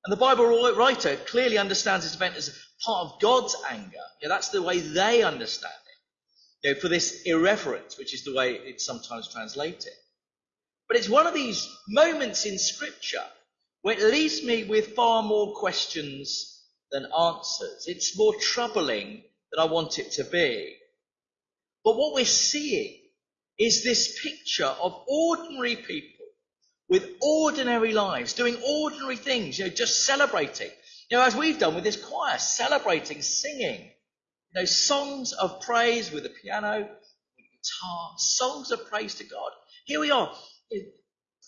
And 0.04 0.12
the 0.12 0.16
Bible 0.16 0.74
writer 0.74 1.16
clearly 1.16 1.58
understands 1.58 2.04
this 2.04 2.14
event 2.14 2.36
as 2.36 2.58
part 2.84 3.06
of 3.06 3.20
God's 3.20 3.56
anger. 3.70 3.98
That's 4.22 4.48
the 4.48 4.62
way 4.62 4.80
they 4.80 5.22
understand 5.22 5.72
it. 5.72 6.68
You 6.68 6.74
know, 6.74 6.80
for 6.80 6.88
this 6.88 7.22
irreverence, 7.22 7.98
which 7.98 8.14
is 8.14 8.24
the 8.24 8.34
way 8.34 8.54
it's 8.54 8.84
sometimes 8.84 9.28
translated. 9.28 9.92
But 10.88 10.96
it's 10.98 11.08
one 11.08 11.26
of 11.26 11.34
these 11.34 11.66
moments 11.88 12.46
in 12.46 12.58
Scripture 12.58 13.24
where 13.82 13.98
it 13.98 14.10
leaves 14.10 14.42
me 14.42 14.64
with 14.64 14.94
far 14.94 15.22
more 15.22 15.54
questions 15.54 16.62
than 16.90 17.06
answers. 17.18 17.84
It's 17.86 18.16
more 18.16 18.34
troubling 18.34 19.22
than 19.52 19.60
I 19.60 19.70
want 19.70 19.98
it 19.98 20.12
to 20.12 20.24
be. 20.24 20.76
But 21.84 21.96
what 21.96 22.14
we're 22.14 22.24
seeing 22.24 22.98
is 23.58 23.84
this 23.84 24.20
picture 24.22 24.64
of 24.64 25.04
ordinary 25.06 25.76
people 25.76 26.26
with 26.88 27.08
ordinary 27.20 27.92
lives, 27.92 28.32
doing 28.32 28.56
ordinary 28.66 29.16
things, 29.16 29.58
you 29.58 29.66
know, 29.66 29.70
just 29.70 30.04
celebrating. 30.04 30.70
You 31.10 31.18
know, 31.18 31.24
as 31.24 31.36
we've 31.36 31.58
done 31.58 31.74
with 31.74 31.84
this 31.84 32.02
choir, 32.02 32.38
celebrating, 32.38 33.22
singing, 33.22 33.82
you 33.82 34.60
know, 34.60 34.64
songs 34.64 35.32
of 35.32 35.60
praise 35.60 36.10
with 36.10 36.26
a 36.26 36.30
piano, 36.30 36.80
with 36.80 37.46
guitar, 37.52 38.12
songs 38.16 38.70
of 38.70 38.88
praise 38.88 39.14
to 39.16 39.24
God. 39.24 39.50
Here 39.84 40.00
we 40.00 40.10
are, 40.10 40.34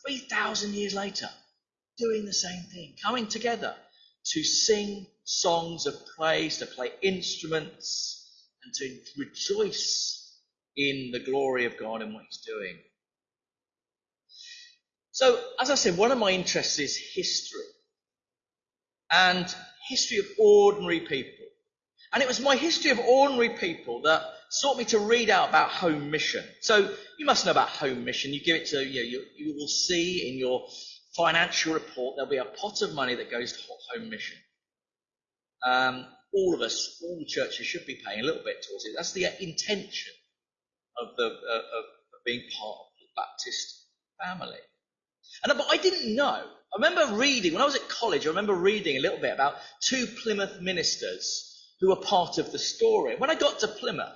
3,000 0.06 0.74
years 0.74 0.94
later, 0.94 1.28
doing 1.98 2.26
the 2.26 2.32
same 2.32 2.62
thing, 2.72 2.94
coming 3.02 3.26
together 3.26 3.74
to 4.26 4.44
sing 4.44 5.06
songs 5.24 5.86
of 5.86 5.94
praise, 6.16 6.58
to 6.58 6.66
play 6.66 6.90
instruments, 7.02 8.22
and 8.62 8.74
to 8.74 8.98
rejoice 9.18 10.15
in 10.76 11.10
the 11.12 11.20
glory 11.20 11.64
of 11.64 11.78
God 11.78 12.02
and 12.02 12.14
what 12.14 12.24
He's 12.28 12.44
doing. 12.46 12.76
So, 15.12 15.42
as 15.58 15.70
I 15.70 15.76
said, 15.76 15.96
one 15.96 16.12
of 16.12 16.18
my 16.18 16.30
interests 16.30 16.78
is 16.78 16.96
history 16.96 17.64
and 19.10 19.46
history 19.88 20.18
of 20.18 20.26
ordinary 20.38 21.00
people. 21.00 21.46
And 22.12 22.22
it 22.22 22.28
was 22.28 22.40
my 22.40 22.56
history 22.56 22.90
of 22.90 22.98
ordinary 22.98 23.50
people 23.50 24.02
that 24.02 24.22
sought 24.50 24.78
me 24.78 24.84
to 24.86 24.98
read 24.98 25.30
out 25.30 25.48
about 25.48 25.70
home 25.70 26.10
mission. 26.10 26.44
So 26.60 26.94
you 27.18 27.26
must 27.26 27.44
know 27.44 27.50
about 27.50 27.68
home 27.68 28.04
mission. 28.04 28.32
You 28.32 28.42
give 28.42 28.56
it 28.56 28.66
to, 28.68 28.84
you, 28.84 29.00
know, 29.00 29.06
you, 29.08 29.24
you 29.36 29.54
will 29.54 29.68
see 29.68 30.30
in 30.30 30.38
your 30.38 30.66
financial 31.16 31.74
report 31.74 32.16
there'll 32.16 32.30
be 32.30 32.36
a 32.36 32.44
pot 32.44 32.82
of 32.82 32.94
money 32.94 33.14
that 33.14 33.30
goes 33.30 33.52
to 33.52 33.58
home 33.94 34.10
mission. 34.10 34.36
Um, 35.64 36.06
all 36.32 36.54
of 36.54 36.60
us, 36.60 37.00
all 37.02 37.18
the 37.18 37.24
churches 37.24 37.66
should 37.66 37.86
be 37.86 38.00
paying 38.06 38.20
a 38.20 38.24
little 38.24 38.44
bit 38.44 38.64
towards 38.68 38.84
it. 38.84 38.92
That's 38.96 39.12
the 39.12 39.26
intention 39.40 40.12
of, 40.98 41.16
the, 41.16 41.24
uh, 41.24 41.56
of, 41.56 41.84
being 42.24 42.42
part 42.58 42.78
of 42.78 42.86
the 42.98 43.06
Baptist 43.16 43.84
family. 44.22 44.58
And 45.44 45.56
but 45.56 45.68
I 45.70 45.76
didn't 45.76 46.14
know. 46.14 46.42
I 46.42 46.76
remember 46.76 47.16
reading 47.16 47.52
when 47.52 47.62
I 47.62 47.66
was 47.66 47.76
at 47.76 47.88
college. 47.88 48.26
I 48.26 48.30
remember 48.30 48.54
reading 48.54 48.96
a 48.96 49.00
little 49.00 49.20
bit 49.20 49.32
about 49.32 49.56
two 49.80 50.06
Plymouth 50.22 50.60
ministers 50.60 51.56
who 51.80 51.88
were 51.88 51.96
part 51.96 52.38
of 52.38 52.52
the 52.52 52.58
story. 52.58 53.16
When 53.16 53.30
I 53.30 53.34
got 53.34 53.60
to 53.60 53.68
Plymouth, 53.68 54.12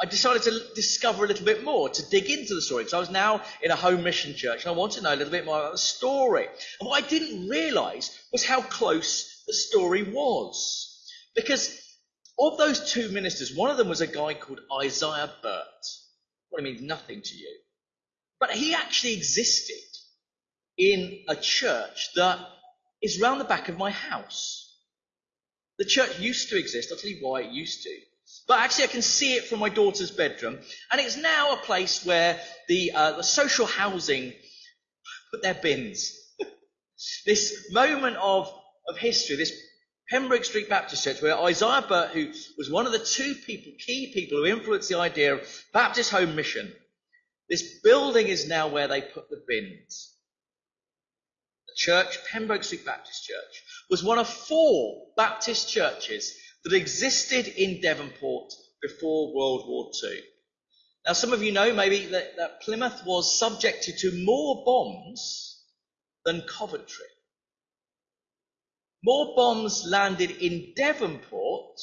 I 0.00 0.06
decided 0.06 0.42
to 0.44 0.60
discover 0.74 1.24
a 1.24 1.28
little 1.28 1.44
bit 1.44 1.62
more, 1.62 1.90
to 1.90 2.10
dig 2.10 2.30
into 2.30 2.54
the 2.54 2.62
story, 2.62 2.84
because 2.84 2.94
I 2.94 3.00
was 3.00 3.10
now 3.10 3.42
in 3.62 3.70
a 3.70 3.76
home 3.76 4.02
mission 4.02 4.34
church 4.34 4.64
and 4.64 4.74
I 4.74 4.76
wanted 4.76 4.98
to 4.98 5.02
know 5.02 5.14
a 5.14 5.16
little 5.16 5.30
bit 5.30 5.44
more 5.44 5.58
about 5.58 5.72
the 5.72 5.78
story. 5.78 6.46
And 6.80 6.88
what 6.88 7.04
I 7.04 7.06
didn't 7.06 7.48
realize 7.48 8.10
was 8.32 8.44
how 8.44 8.62
close 8.62 9.42
the 9.46 9.52
story 9.52 10.02
was. 10.02 10.86
Because 11.34 11.79
of 12.40 12.58
those 12.58 12.92
two 12.92 13.10
ministers, 13.10 13.54
one 13.54 13.70
of 13.70 13.76
them 13.76 13.88
was 13.88 14.00
a 14.00 14.06
guy 14.06 14.34
called 14.34 14.60
Isaiah 14.82 15.30
Birt. 15.42 15.86
What 16.48 16.60
it 16.60 16.64
means 16.64 16.80
nothing 16.80 17.20
to 17.22 17.36
you. 17.36 17.58
But 18.38 18.52
he 18.52 18.74
actually 18.74 19.14
existed 19.14 19.76
in 20.78 21.20
a 21.28 21.36
church 21.36 22.10
that 22.14 22.38
is 23.02 23.20
round 23.20 23.40
the 23.40 23.44
back 23.44 23.68
of 23.68 23.76
my 23.76 23.90
house. 23.90 24.66
The 25.78 25.84
church 25.84 26.18
used 26.18 26.48
to 26.50 26.58
exist. 26.58 26.90
I'll 26.90 26.98
tell 26.98 27.10
you 27.10 27.18
why 27.20 27.42
it 27.42 27.50
used 27.50 27.82
to. 27.82 27.96
But 28.48 28.60
actually, 28.60 28.84
I 28.84 28.88
can 28.88 29.02
see 29.02 29.34
it 29.34 29.44
from 29.44 29.58
my 29.58 29.68
daughter's 29.68 30.10
bedroom, 30.10 30.58
and 30.90 31.00
it's 31.00 31.16
now 31.16 31.52
a 31.52 31.56
place 31.58 32.04
where 32.04 32.40
the, 32.68 32.92
uh, 32.94 33.12
the 33.12 33.22
social 33.22 33.66
housing 33.66 34.32
put 35.30 35.42
their 35.42 35.54
bins. 35.54 36.12
this 37.26 37.68
moment 37.72 38.16
of, 38.16 38.52
of 38.88 38.96
history, 38.96 39.36
this 39.36 39.52
Pembroke 40.10 40.44
Street 40.44 40.68
Baptist 40.68 41.04
Church, 41.04 41.22
where 41.22 41.38
Isaiah 41.38 41.84
Birt, 41.88 42.10
who 42.10 42.32
was 42.58 42.68
one 42.68 42.84
of 42.84 42.92
the 42.92 42.98
two 42.98 43.34
people, 43.46 43.72
key 43.78 44.12
people 44.12 44.38
who 44.38 44.46
influenced 44.46 44.88
the 44.88 44.98
idea 44.98 45.34
of 45.34 45.64
Baptist 45.72 46.10
home 46.10 46.34
mission, 46.34 46.72
this 47.48 47.80
building 47.82 48.26
is 48.26 48.48
now 48.48 48.68
where 48.68 48.88
they 48.88 49.02
put 49.02 49.30
the 49.30 49.42
bins. 49.46 50.14
The 51.68 51.74
church, 51.76 52.18
Pembroke 52.30 52.64
Street 52.64 52.84
Baptist 52.84 53.24
Church, 53.24 53.62
was 53.88 54.02
one 54.02 54.18
of 54.18 54.28
four 54.28 55.06
Baptist 55.16 55.68
churches 55.68 56.34
that 56.64 56.72
existed 56.72 57.46
in 57.46 57.80
Devonport 57.80 58.52
before 58.82 59.34
World 59.34 59.68
War 59.68 59.90
II. 60.04 60.20
Now, 61.06 61.12
some 61.12 61.32
of 61.32 61.42
you 61.42 61.52
know 61.52 61.72
maybe 61.72 62.06
that, 62.06 62.36
that 62.36 62.62
Plymouth 62.62 63.04
was 63.06 63.38
subjected 63.38 63.98
to 63.98 64.24
more 64.24 64.64
bombs 64.64 65.62
than 66.24 66.42
Coventry. 66.42 67.06
More 69.02 69.34
bombs 69.34 69.84
landed 69.86 70.30
in 70.30 70.74
Devonport 70.76 71.80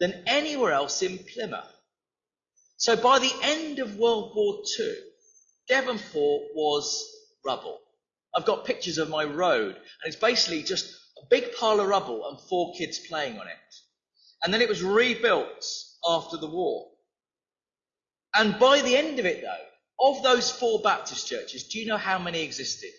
than 0.00 0.24
anywhere 0.26 0.72
else 0.72 1.02
in 1.02 1.18
Plymouth. 1.18 1.72
So 2.76 2.96
by 2.96 3.18
the 3.18 3.32
end 3.42 3.78
of 3.78 3.96
World 3.96 4.32
War 4.34 4.62
II, 4.78 4.94
Devonport 5.68 6.42
was 6.54 7.04
rubble. 7.44 7.80
I've 8.34 8.44
got 8.44 8.66
pictures 8.66 8.98
of 8.98 9.08
my 9.08 9.24
road, 9.24 9.74
and 9.74 10.04
it's 10.04 10.16
basically 10.16 10.62
just 10.62 10.86
a 11.22 11.26
big 11.30 11.54
pile 11.56 11.80
of 11.80 11.88
rubble 11.88 12.28
and 12.28 12.38
four 12.48 12.74
kids 12.74 12.98
playing 13.08 13.38
on 13.38 13.46
it. 13.46 13.74
And 14.42 14.52
then 14.52 14.60
it 14.60 14.68
was 14.68 14.82
rebuilt 14.82 15.64
after 16.06 16.36
the 16.36 16.46
war. 16.46 16.90
And 18.34 18.58
by 18.58 18.82
the 18.82 18.96
end 18.96 19.18
of 19.18 19.24
it, 19.24 19.42
though, 19.42 20.08
of 20.10 20.22
those 20.22 20.50
four 20.50 20.82
Baptist 20.82 21.26
churches, 21.26 21.68
do 21.68 21.78
you 21.78 21.86
know 21.86 21.96
how 21.96 22.18
many 22.18 22.42
existed? 22.42 22.90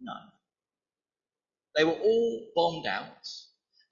None. 0.00 0.31
They 1.76 1.84
were 1.84 1.92
all 1.92 2.48
bombed 2.54 2.86
out. 2.86 3.28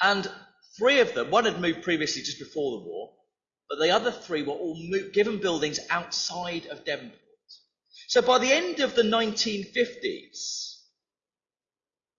And 0.03 0.31
three 0.77 1.01
of 1.01 1.15
them, 1.15 1.31
one 1.31 1.45
had 1.45 1.61
moved 1.61 1.83
previously 1.83 2.23
just 2.23 2.39
before 2.39 2.79
the 2.79 2.85
war, 2.85 3.15
but 3.69 3.79
the 3.79 3.91
other 3.91 4.11
three 4.11 4.43
were 4.43 4.55
all 4.55 4.77
moved, 4.79 5.15
given 5.15 5.39
buildings 5.39 5.79
outside 5.89 6.67
of 6.67 6.85
Devonport. 6.85 7.19
So 8.09 8.23
by 8.23 8.39
the 8.39 8.53
end 8.53 8.81
of 8.81 8.95
the 8.95 9.03
1950s, 9.03 10.77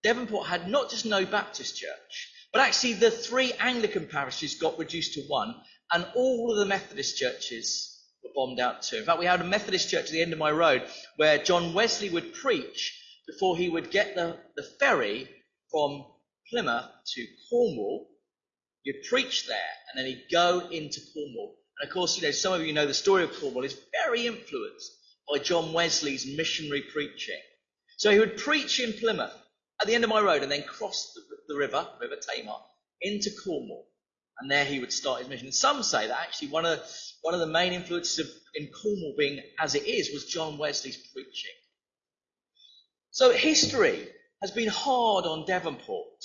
Devonport 0.04 0.47
had 0.47 0.67
not 0.67 0.89
just 0.89 1.06
no 1.06 1.26
Baptist 1.26 1.78
church, 1.78 2.32
but 2.52 2.62
actually 2.62 2.93
the 2.93 3.12
three 3.12 3.54
Anglican 3.54 4.08
parishes 4.08 4.56
got 4.56 4.80
reduced 4.80 5.13
to 5.13 5.21
one, 5.28 5.54
and 5.91 6.08
all 6.15 6.52
of 6.52 6.58
the 6.58 6.65
Methodist 6.65 7.17
churches 7.17 8.00
were 8.24 8.32
bombed 8.34 8.60
out 8.60 8.82
too. 8.84 8.97
In 8.97 9.06
fact, 9.06 9.19
we 9.19 9.26
had 9.26 9.41
a 9.41 9.45
Methodist 9.45 9.89
church 9.89 10.06
at 10.06 10.12
the 10.12 10.21
end 10.21 10.34
of 10.34 10.39
my 10.39 10.52
road 10.52 10.88
where 11.17 11.38
John 11.38 11.74
Wesley 11.74 12.10
would 12.10 12.34
preach 12.34 12.97
before 13.28 13.58
he 13.58 13.69
would 13.69 13.91
get 13.91 14.15
the, 14.15 14.38
the 14.56 14.63
ferry 14.80 15.30
from 15.72 16.06
Plymouth 16.50 16.86
to 17.16 17.28
Cornwall. 17.50 18.10
You'd 18.84 19.04
preach 19.10 19.48
there, 19.48 19.58
and 19.90 20.00
then 20.00 20.06
he'd 20.06 20.28
go 20.32 20.68
into 20.70 21.00
Cornwall. 21.14 21.56
And 21.80 21.88
of 21.90 21.94
course, 21.94 22.18
you 22.18 22.24
know, 22.24 22.32
some 22.32 22.54
of 22.54 22.66
you 22.66 22.74
know 22.74 22.86
the 22.86 22.94
story 22.94 23.24
of 23.24 23.34
Cornwall 23.40 23.64
is 23.64 23.80
very 24.06 24.28
influenced 24.28 24.92
by 25.32 25.40
John 25.40 25.74
Wesley's 25.74 26.26
missionary 26.26 26.84
preaching. 26.94 27.40
So 27.98 28.12
he 28.12 28.20
would 28.20 28.38
preach 28.38 28.80
in 28.80 28.94
Plymouth 28.94 29.34
at 29.80 29.88
the 29.88 29.96
end 29.96 30.04
of 30.04 30.10
my 30.10 30.22
road 30.22 30.44
and 30.44 30.52
then 30.52 30.64
cross 30.64 31.14
the, 31.14 31.22
the 31.48 31.58
river, 31.58 31.88
River 32.00 32.16
Tamar, 32.16 32.58
into 33.02 33.30
Cornwall. 33.44 33.88
And 34.40 34.50
there 34.50 34.66
he 34.66 34.80
would 34.80 34.92
start 34.92 35.20
his 35.20 35.30
mission. 35.30 35.48
And 35.48 35.54
some 35.54 35.84
say 35.84 36.08
that 36.08 36.20
actually 36.20 36.50
one 36.50 36.66
of, 36.66 36.80
one 37.22 37.34
of 37.34 37.40
the 37.40 37.48
main 37.48 37.74
influences 37.74 38.20
of, 38.20 38.28
in 38.56 38.70
Cornwall 38.72 39.14
being 39.18 39.40
as 39.60 39.76
it 39.76 39.86
is 39.86 40.12
was 40.12 40.26
John 40.26 40.58
Wesley's 40.58 40.98
preaching. 41.14 41.52
So 43.12 43.32
history 43.32 44.08
has 44.41 44.51
been 44.51 44.69
hard 44.69 45.25
on 45.25 45.45
Devonport. 45.45 46.23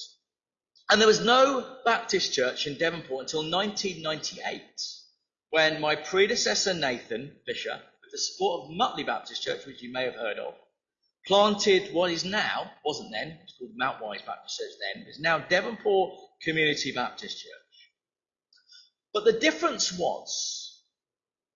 And 0.88 1.00
there 1.00 1.08
was 1.08 1.20
no 1.20 1.76
Baptist 1.84 2.32
church 2.32 2.66
in 2.66 2.78
Devonport 2.78 3.22
until 3.22 3.50
1998, 3.50 4.62
when 5.50 5.80
my 5.80 5.96
predecessor 5.96 6.72
Nathan 6.72 7.36
Fisher, 7.44 7.74
with 7.74 8.12
the 8.12 8.18
support 8.18 8.64
of 8.64 8.76
Mutley 8.76 9.04
Baptist 9.04 9.42
Church, 9.42 9.66
which 9.66 9.82
you 9.82 9.92
may 9.92 10.04
have 10.04 10.14
heard 10.14 10.38
of, 10.38 10.54
planted 11.26 11.92
what 11.92 12.12
is 12.12 12.24
now, 12.24 12.70
wasn't 12.84 13.10
then, 13.12 13.38
it's 13.42 13.54
called 13.58 13.72
Mount 13.76 14.02
Wise 14.02 14.22
Baptist 14.24 14.58
Church 14.58 14.72
then, 14.94 15.06
is 15.08 15.20
now 15.20 15.38
Devonport 15.38 16.14
Community 16.42 16.92
Baptist 16.92 17.36
Church. 17.36 17.90
But 19.12 19.24
the 19.24 19.32
difference 19.32 19.92
was, 19.92 20.84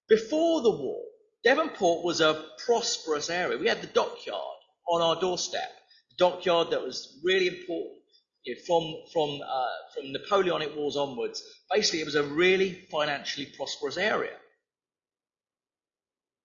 before 0.08 0.60
the 0.62 0.70
war, 0.70 1.04
Devonport 1.44 2.04
was 2.04 2.20
a 2.20 2.44
prosperous 2.66 3.30
area. 3.30 3.56
We 3.56 3.68
had 3.68 3.80
the 3.80 3.86
dockyard 3.86 4.58
on 4.88 5.00
our 5.00 5.20
doorstep 5.20 5.79
dockyard 6.20 6.70
that 6.70 6.82
was 6.82 7.18
really 7.24 7.48
important 7.48 7.96
you 8.44 8.54
know, 8.54 8.60
from, 8.66 8.94
from, 9.12 9.40
uh, 9.42 9.66
from 9.94 10.12
Napoleonic 10.12 10.76
Wars 10.76 10.96
onwards. 10.96 11.42
Basically, 11.70 12.00
it 12.00 12.06
was 12.06 12.14
a 12.14 12.22
really 12.22 12.86
financially 12.90 13.46
prosperous 13.56 13.96
area. 13.96 14.36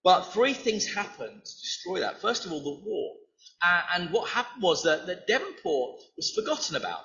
But 0.03 0.23
three 0.33 0.53
things 0.53 0.93
happened 0.93 1.43
to 1.45 1.51
destroy 1.61 1.99
that. 1.99 2.21
First 2.21 2.45
of 2.45 2.51
all, 2.51 2.63
the 2.63 2.83
war. 2.85 3.15
Uh, 3.61 3.81
and 3.95 4.11
what 4.11 4.29
happened 4.29 4.61
was 4.61 4.83
that, 4.83 5.07
that 5.07 5.27
Devonport 5.27 6.01
was 6.15 6.31
forgotten 6.31 6.75
about. 6.75 7.01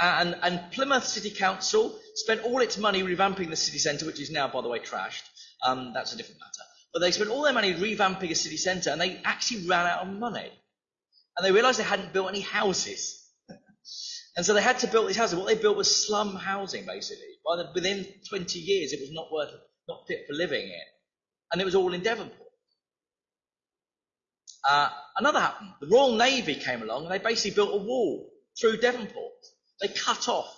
And, 0.00 0.36
and, 0.42 0.72
Plymouth 0.72 1.06
City 1.06 1.30
Council 1.30 1.96
spent 2.14 2.42
all 2.42 2.60
its 2.60 2.78
money 2.78 3.02
revamping 3.02 3.50
the 3.50 3.56
city 3.56 3.78
centre, 3.78 4.06
which 4.06 4.20
is 4.20 4.30
now, 4.30 4.48
by 4.48 4.62
the 4.62 4.68
way, 4.68 4.80
trashed. 4.80 5.22
Um, 5.64 5.92
that's 5.94 6.12
a 6.12 6.16
different 6.16 6.40
matter. 6.40 6.68
But 6.92 7.00
they 7.00 7.10
spent 7.12 7.30
all 7.30 7.42
their 7.42 7.52
money 7.52 7.74
revamping 7.74 8.30
a 8.30 8.34
city 8.34 8.56
centre, 8.56 8.90
and 8.90 9.00
they 9.00 9.20
actually 9.24 9.68
ran 9.68 9.86
out 9.86 10.06
of 10.06 10.08
money 10.08 10.50
and 11.36 11.46
they 11.46 11.52
realized 11.52 11.78
they 11.78 11.84
hadn't 11.84 12.12
built 12.12 12.28
any 12.28 12.40
houses. 12.40 13.26
and 14.36 14.44
so 14.44 14.54
they 14.54 14.62
had 14.62 14.80
to 14.80 14.86
build 14.86 15.08
these 15.08 15.16
houses. 15.16 15.38
What 15.38 15.46
they 15.46 15.60
built 15.60 15.76
was 15.76 16.06
slum 16.06 16.34
housing, 16.36 16.84
basically. 16.84 17.24
The, 17.44 17.70
within 17.74 18.06
20 18.28 18.58
years, 18.58 18.92
it 18.92 19.00
was 19.00 19.12
not 19.12 19.32
worth, 19.32 19.50
not 19.88 20.06
fit 20.06 20.26
for 20.28 20.34
living 20.34 20.64
in. 20.64 20.80
And 21.50 21.60
it 21.60 21.64
was 21.64 21.74
all 21.74 21.92
in 21.92 22.02
Devonport. 22.02 22.38
Uh, 24.68 24.90
another 25.16 25.40
happened. 25.40 25.70
The 25.80 25.88
Royal 25.88 26.16
Navy 26.16 26.54
came 26.54 26.82
along 26.82 27.04
and 27.04 27.12
they 27.12 27.18
basically 27.18 27.54
built 27.54 27.74
a 27.74 27.84
wall 27.84 28.30
through 28.60 28.76
Devonport. 28.76 29.32
They 29.80 29.88
cut 29.88 30.28
off 30.28 30.54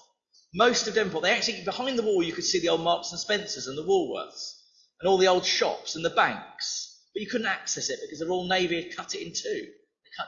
most 0.52 0.86
of 0.86 0.94
Devonport. 0.94 1.24
They 1.24 1.32
actually, 1.32 1.64
behind 1.64 1.98
the 1.98 2.02
wall, 2.02 2.22
you 2.22 2.32
could 2.32 2.44
see 2.44 2.60
the 2.60 2.68
old 2.68 2.82
Marks 2.82 3.12
and 3.12 3.20
Spencers 3.20 3.66
and 3.66 3.78
the 3.78 3.82
Woolworths 3.82 4.60
and 5.00 5.08
all 5.08 5.18
the 5.18 5.28
old 5.28 5.46
shops 5.46 5.96
and 5.96 6.04
the 6.04 6.10
banks. 6.10 7.00
But 7.14 7.22
you 7.22 7.30
couldn't 7.30 7.46
access 7.46 7.88
it 7.90 8.00
because 8.02 8.18
the 8.18 8.26
Royal 8.26 8.46
Navy 8.46 8.82
had 8.82 8.96
cut 8.96 9.14
it 9.14 9.24
in 9.24 9.32
two 9.32 9.68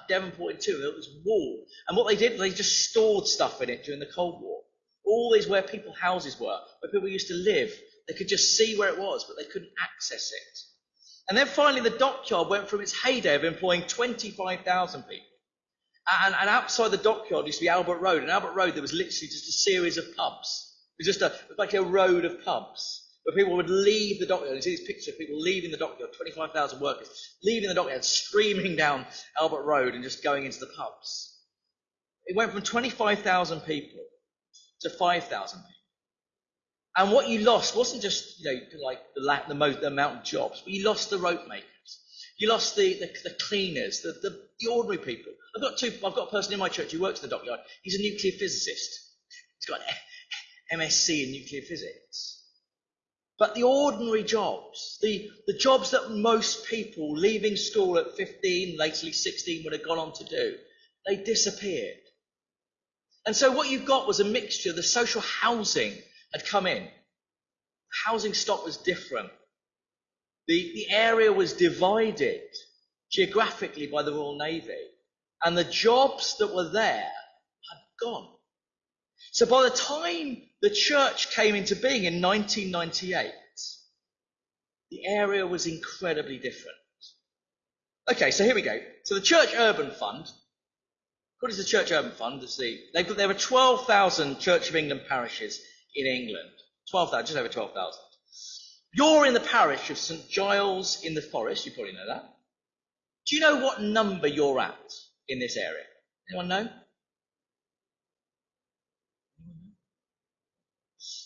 Devonport 0.09 0.55
in 0.55 0.61
two. 0.61 0.83
It 0.83 0.97
was 0.97 1.09
wall. 1.25 1.65
And 1.89 1.97
what 1.97 2.09
they 2.09 2.17
did, 2.17 2.39
they 2.39 2.51
just 2.51 2.91
stored 2.91 3.27
stuff 3.27 3.63
in 3.63 3.71
it 3.71 3.85
during 3.85 4.01
the 4.01 4.07
Cold 4.15 4.43
War. 4.43 4.63
All 5.05 5.33
these 5.33 5.49
where 5.49 5.63
people's 5.63 5.99
houses 5.99 6.39
were, 6.39 6.59
where 6.81 6.93
people 6.93 7.09
used 7.09 7.29
to 7.29 7.35
live. 7.35 7.73
They 8.09 8.15
could 8.15 8.29
just 8.29 8.57
see 8.57 8.77
where 8.79 8.89
it 8.89 8.99
was, 8.99 9.25
but 9.25 9.37
they 9.37 9.49
couldn't 9.49 9.71
access 9.81 10.33
it. 10.33 10.59
And 11.29 11.37
then 11.37 11.47
finally, 11.47 11.81
the 11.81 11.97
dockyard 11.97 12.49
went 12.49 12.69
from 12.69 12.81
its 12.81 12.93
heyday 12.93 13.35
of 13.35 13.45
employing 13.45 13.83
25,000 13.83 15.03
people. 15.03 15.27
And, 16.25 16.37
and, 16.41 16.49
outside 16.49 16.93
the 16.93 16.99
dockyard 16.99 17.47
used 17.47 17.59
to 17.59 17.65
be 17.65 17.69
Albert 17.69 17.99
Road. 17.99 18.23
And 18.23 18.31
Albert 18.31 18.55
Road, 18.55 18.75
there 18.75 18.83
was 18.83 18.93
literally 18.93 19.27
just 19.27 19.49
a 19.49 19.53
series 19.53 19.97
of 19.97 20.05
pubs. 20.17 20.73
It 20.99 21.05
was 21.05 21.17
just 21.17 21.23
a, 21.23 21.35
like 21.59 21.75
a 21.75 21.83
road 21.83 22.25
of 22.25 22.45
pubs 22.45 23.06
where 23.27 23.35
people 23.35 23.57
would 23.57 23.69
leave 23.69 24.21
the 24.21 24.27
dockyard. 24.27 24.55
You 24.55 24.63
see 24.63 24.77
these 24.77 24.87
pictures 24.87 25.09
of 25.09 25.19
people 25.19 25.41
leaving 25.41 25.73
the 25.73 25.77
dockyard, 25.77 26.13
25,000 26.17 26.81
workers 26.81 27.09
leaving 27.43 27.69
the 27.69 27.75
dockyard, 27.75 28.05
streaming 28.05 28.77
down 28.77 29.05
Albert 29.39 29.65
Road 29.65 29.95
and 29.95 30.05
just 30.05 30.23
going 30.23 30.45
into 30.45 30.61
the 30.61 30.71
pubs. 30.77 31.37
It 32.27 32.37
went 32.37 32.53
from 32.53 32.63
25,000 32.63 33.61
people 33.61 34.01
to 34.83 34.91
5,000 34.91 35.59
people. 35.59 35.71
And 36.97 37.13
what 37.13 37.29
you 37.29 37.41
lost 37.41 37.77
wasn't 37.77 38.03
just, 38.03 38.41
you 38.41 38.53
know, 38.53 38.61
like 38.85 39.01
the, 39.17 39.43
the, 39.49 39.81
the 39.81 39.87
amount 39.89 40.19
of 40.19 40.25
jobs, 40.25 40.63
but 40.63 40.73
you 40.73 40.85
lost 40.85 41.11
the 41.11 41.19
rope 41.19 41.49
makers. 41.49 41.67
You 42.39 42.49
lost 42.49 42.77
the, 42.77 42.95
the, 42.95 43.11
the 43.25 43.37
cleaners, 43.49 44.03
the, 44.03 44.13
the, 44.23 44.39
the, 44.61 44.69
ordinary 44.69 44.99
people. 44.99 45.33
I've 45.55 45.63
got 45.63 45.79
two, 45.79 45.93
I've 46.05 46.15
got 46.15 46.29
a 46.29 46.31
person 46.31 46.53
in 46.53 46.59
my 46.59 46.69
church 46.69 46.93
who 46.93 47.01
works 47.01 47.23
in 47.23 47.29
the 47.29 47.37
dockyard. 47.37 47.61
He's 47.83 47.99
a 47.99 48.03
nuclear 48.03 48.33
physicist. 48.39 49.01
He's 49.59 49.67
got 49.67 49.81
an 49.81 50.79
MSc 50.79 51.25
in 51.25 51.33
nuclear 51.33 51.63
physics. 51.63 52.36
But 53.39 53.55
the 53.55 53.65
ordinary 53.65 54.25
jobs, 54.25 54.99
the, 55.03 55.31
the 55.47 55.53
jobs 55.53 55.91
that 55.91 56.11
most 56.11 56.67
people 56.67 57.13
leaving 57.13 57.57
school 57.57 57.99
at 57.99 58.17
15, 58.17 58.79
lately 58.79 59.13
16 59.13 59.65
would 59.65 59.75
have 59.75 59.85
gone 59.85 59.99
on 59.99 60.13
to 60.15 60.25
do, 60.25 60.57
they 61.07 61.17
disappeared. 61.17 61.99
And 63.27 63.37
so 63.37 63.51
what 63.51 63.69
you 63.69 63.81
got 63.81 64.07
was 64.07 64.21
a 64.21 64.25
mixture. 64.25 64.73
The 64.73 64.83
social 64.83 65.21
housing 65.21 65.93
had 66.33 66.47
come 66.47 66.67
in. 66.67 66.89
Housing 68.05 68.33
stock 68.33 68.65
was 68.65 68.79
different. 68.79 69.31
The, 70.47 70.73
the 70.75 70.95
area 70.95 71.33
was 71.33 71.53
divided 71.53 72.43
geographically 73.11 73.89
by 73.89 74.03
the 74.03 74.13
Royal 74.13 74.39
Navy. 74.39 74.79
And 75.45 75.59
the 75.59 75.65
jobs 75.65 76.39
that 76.39 76.55
were 76.55 76.71
there 76.71 77.03
had 77.03 77.79
gone. 78.01 78.29
So 79.33 79.45
by 79.45 79.65
the 79.65 79.77
time 79.77 80.43
the 80.63 80.71
church 80.71 81.31
came 81.35 81.55
into 81.55 81.77
being 81.77 82.05
in 82.05 82.23
1998, 82.23 83.33
the 84.91 85.07
area 85.07 85.47
was 85.47 85.67
incredibly 85.67 86.39
different. 86.39 86.77
Okay, 88.11 88.31
so 88.31 88.45
here 88.45 88.55
we 88.55 88.63
go. 88.63 88.79
So 89.05 89.17
the 89.17 89.21
Church 89.21 89.51
Urban 89.57 89.91
Fund, 89.91 90.31
what 91.41 91.51
is 91.51 91.59
the 91.59 91.65
Church 91.65 91.91
Urban 91.91 92.13
Fund? 92.13 92.41
The, 92.41 92.79
they've 92.95 93.07
got, 93.07 93.17
there 93.17 93.31
are 93.31 93.35
12,000 93.35 94.39
Church 94.39 94.69
of 94.71 94.77
England 94.77 95.03
parishes 95.09 95.61
in 95.95 96.07
England. 96.07 96.51
12,000, 96.91 97.27
just 97.27 97.37
over 97.37 97.49
12,000. 97.49 98.01
You're 98.93 99.27
in 99.27 99.35
the 99.35 99.41
parish 99.41 99.91
of 99.91 99.99
St 99.99 100.29
Giles 100.31 101.03
in 101.03 101.15
the 101.15 101.21
Forest, 101.23 101.67
you 101.67 101.73
probably 101.73 101.93
know 101.93 102.07
that. 102.07 102.25
Do 103.27 103.35
you 103.35 103.43
know 103.43 103.57
what 103.57 103.83
number 103.83 104.29
you're 104.29 104.61
at 104.61 104.93
in 105.29 105.41
this 105.41 105.57
area? 105.57 105.85
Anyone 106.31 106.49
know? 106.49 106.69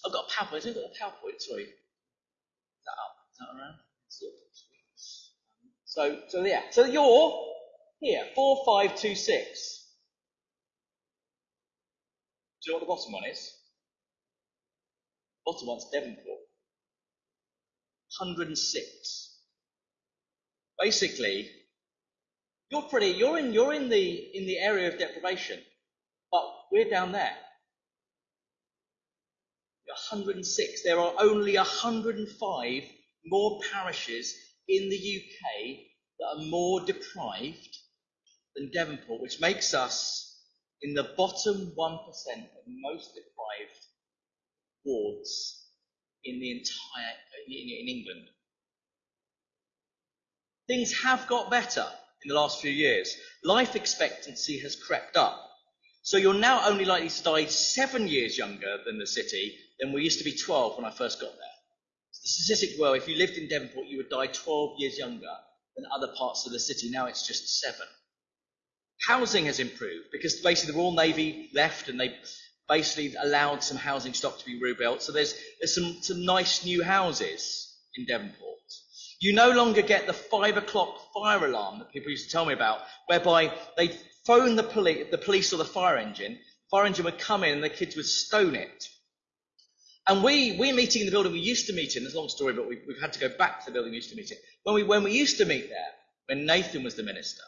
I've 0.04 0.12
got 0.12 0.24
a 0.26 0.32
PowerPoint. 0.32 0.66
I've 0.66 0.74
got 0.74 0.84
a 0.84 1.04
PowerPoint. 1.04 1.40
Sorry. 1.40 1.64
Is 1.64 2.84
that 2.86 2.92
up? 2.92 3.14
Is 3.32 3.38
that 3.38 3.58
around? 3.58 3.74
So, 5.84 6.18
so 6.28 6.44
yeah. 6.44 6.62
So 6.70 6.84
you're 6.84 7.46
here, 8.00 8.24
four, 8.36 8.62
five, 8.64 8.96
two, 8.96 9.16
six. 9.16 9.88
Do 12.62 12.70
you 12.70 12.72
know 12.72 12.78
what 12.78 12.80
the 12.80 12.86
bottom 12.86 13.12
one 13.12 13.24
is? 13.30 13.52
Bottom 15.44 15.66
one's 15.66 15.86
Devonport. 15.92 16.38
106. 18.18 19.36
Basically, 20.78 21.50
you're 22.70 22.82
pretty, 22.82 23.08
you're 23.08 23.38
in, 23.38 23.52
you're 23.52 23.74
in 23.74 23.88
the, 23.88 24.30
in 24.34 24.46
the 24.46 24.58
area 24.58 24.88
of 24.92 24.98
deprivation, 24.98 25.58
but 26.30 26.44
we're 26.70 26.88
down 26.88 27.12
there. 27.12 27.32
106. 29.90 30.82
There 30.82 30.98
are 30.98 31.14
only 31.18 31.56
105 31.56 32.82
more 33.26 33.60
parishes 33.72 34.34
in 34.68 34.88
the 34.88 34.96
UK 34.96 35.78
that 36.18 36.26
are 36.36 36.44
more 36.46 36.80
deprived 36.84 37.76
than 38.54 38.70
Devonport, 38.72 39.20
which 39.20 39.40
makes 39.40 39.74
us 39.74 40.26
in 40.82 40.94
the 40.94 41.12
bottom 41.16 41.72
1% 41.76 41.76
of 41.76 42.64
most 42.66 43.14
deprived 43.14 43.78
wards 44.84 45.66
in 46.24 46.40
the 46.40 46.50
entire 46.52 47.14
in, 47.46 47.88
England. 47.88 48.28
Things 50.66 51.02
have 51.02 51.26
got 51.26 51.50
better 51.50 51.86
in 52.22 52.28
the 52.28 52.34
last 52.34 52.60
few 52.60 52.70
years. 52.70 53.14
Life 53.42 53.74
expectancy 53.74 54.60
has 54.60 54.76
crept 54.76 55.16
up. 55.16 55.50
So 56.02 56.16
you're 56.16 56.34
now 56.34 56.68
only 56.68 56.84
likely 56.84 57.08
to 57.08 57.22
die 57.22 57.46
seven 57.46 58.08
years 58.08 58.38
younger 58.38 58.78
than 58.86 58.98
the 58.98 59.06
city 59.06 59.58
than 59.80 59.92
we 59.92 60.02
used 60.02 60.18
to 60.18 60.24
be 60.24 60.36
12 60.36 60.76
when 60.76 60.84
I 60.84 60.90
first 60.90 61.20
got 61.20 61.30
there. 61.30 61.56
The 62.22 62.28
statistics 62.28 62.78
were 62.78 62.96
if 62.96 63.08
you 63.08 63.16
lived 63.16 63.34
in 63.34 63.48
Devonport, 63.48 63.86
you 63.86 63.96
would 63.98 64.10
die 64.10 64.26
12 64.26 64.74
years 64.78 64.98
younger 64.98 65.34
than 65.76 65.86
other 65.94 66.12
parts 66.16 66.46
of 66.46 66.52
the 66.52 66.60
city. 66.60 66.90
Now 66.90 67.06
it's 67.06 67.26
just 67.26 67.60
seven. 67.60 67.86
Housing 69.06 69.46
has 69.46 69.60
improved 69.60 70.06
because 70.12 70.40
basically 70.40 70.72
the 70.72 70.78
Royal 70.78 70.92
Navy 70.92 71.50
left 71.54 71.88
and 71.88 71.98
they 71.98 72.14
basically 72.68 73.14
allowed 73.16 73.64
some 73.64 73.78
housing 73.78 74.12
stock 74.14 74.38
to 74.38 74.44
be 74.44 74.60
rebuilt. 74.60 75.02
So 75.02 75.12
there's, 75.12 75.34
there's 75.60 75.74
some, 75.74 76.02
some 76.02 76.24
nice 76.24 76.64
new 76.64 76.84
houses 76.84 77.74
in 77.96 78.04
Devonport. 78.06 78.58
You 79.20 79.34
no 79.34 79.50
longer 79.50 79.82
get 79.82 80.06
the 80.06 80.12
five 80.12 80.56
o'clock 80.56 81.12
fire 81.12 81.44
alarm 81.44 81.78
that 81.78 81.92
people 81.92 82.10
used 82.10 82.26
to 82.26 82.32
tell 82.32 82.46
me 82.46 82.54
about, 82.54 82.80
whereby 83.06 83.52
they'd 83.76 83.98
phone 84.24 84.56
the, 84.56 84.62
poli- 84.62 85.04
the 85.10 85.18
police 85.18 85.52
or 85.52 85.56
the 85.56 85.64
fire 85.64 85.98
engine. 85.98 86.38
Fire 86.70 86.86
engine 86.86 87.04
would 87.04 87.18
come 87.18 87.44
in 87.44 87.54
and 87.54 87.64
the 87.64 87.68
kids 87.68 87.96
would 87.96 88.06
stone 88.06 88.54
it. 88.54 88.88
And 90.08 90.24
we, 90.24 90.56
we're 90.58 90.74
meeting 90.74 91.02
in 91.02 91.06
the 91.06 91.12
building 91.12 91.32
we 91.32 91.40
used 91.40 91.66
to 91.66 91.72
meet 91.72 91.96
in. 91.96 92.04
It's 92.04 92.14
a 92.14 92.18
long 92.18 92.28
story, 92.28 92.52
but 92.52 92.68
we've, 92.68 92.82
we've 92.86 93.00
had 93.00 93.12
to 93.12 93.20
go 93.20 93.28
back 93.28 93.60
to 93.60 93.66
the 93.66 93.72
building 93.72 93.92
we 93.92 93.96
used 93.96 94.10
to 94.10 94.16
meet 94.16 94.30
in. 94.30 94.38
When 94.64 94.74
we, 94.74 94.82
when 94.82 95.04
we 95.04 95.12
used 95.12 95.38
to 95.38 95.44
meet 95.44 95.68
there, 95.68 95.92
when 96.26 96.46
Nathan 96.46 96.82
was 96.82 96.96
the 96.96 97.02
minister, 97.02 97.42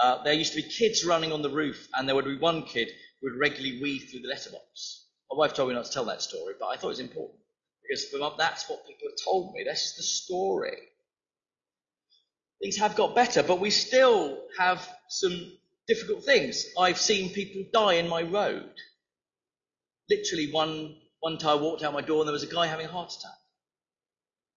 uh, 0.00 0.22
there 0.22 0.32
used 0.32 0.54
to 0.54 0.62
be 0.62 0.68
kids 0.68 1.04
running 1.04 1.32
on 1.32 1.42
the 1.42 1.50
roof, 1.50 1.88
and 1.94 2.08
there 2.08 2.14
would 2.14 2.24
be 2.24 2.38
one 2.38 2.62
kid 2.62 2.88
who 3.20 3.30
would 3.30 3.38
regularly 3.38 3.80
weave 3.82 4.08
through 4.10 4.20
the 4.20 4.28
letterbox. 4.28 5.06
My 5.30 5.36
wife 5.36 5.54
told 5.54 5.68
me 5.68 5.74
not 5.74 5.84
to 5.84 5.92
tell 5.92 6.06
that 6.06 6.22
story, 6.22 6.54
but 6.58 6.66
I 6.66 6.76
thought 6.76 6.88
it 6.88 6.98
was 6.98 7.00
important 7.00 7.40
because 7.82 8.06
that's 8.38 8.68
what 8.68 8.86
people 8.86 9.08
have 9.08 9.24
told 9.24 9.52
me. 9.52 9.64
That's 9.66 9.82
just 9.82 9.96
the 9.96 10.02
story. 10.02 10.76
Things 12.62 12.76
have 12.76 12.94
got 12.94 13.14
better, 13.14 13.42
but 13.42 13.60
we 13.60 13.70
still 13.70 14.38
have 14.58 14.86
some 15.08 15.52
difficult 15.88 16.24
things. 16.24 16.66
I've 16.78 16.98
seen 16.98 17.32
people 17.32 17.64
die 17.72 17.94
in 17.94 18.08
my 18.08 18.22
road. 18.22 18.70
Literally, 20.08 20.50
one, 20.52 20.96
one 21.20 21.38
time 21.38 21.58
I 21.58 21.62
walked 21.62 21.82
out 21.82 21.92
my 21.92 22.00
door 22.00 22.20
and 22.20 22.28
there 22.28 22.32
was 22.32 22.42
a 22.42 22.52
guy 22.52 22.66
having 22.66 22.86
a 22.86 22.90
heart 22.90 23.12
attack 23.12 23.38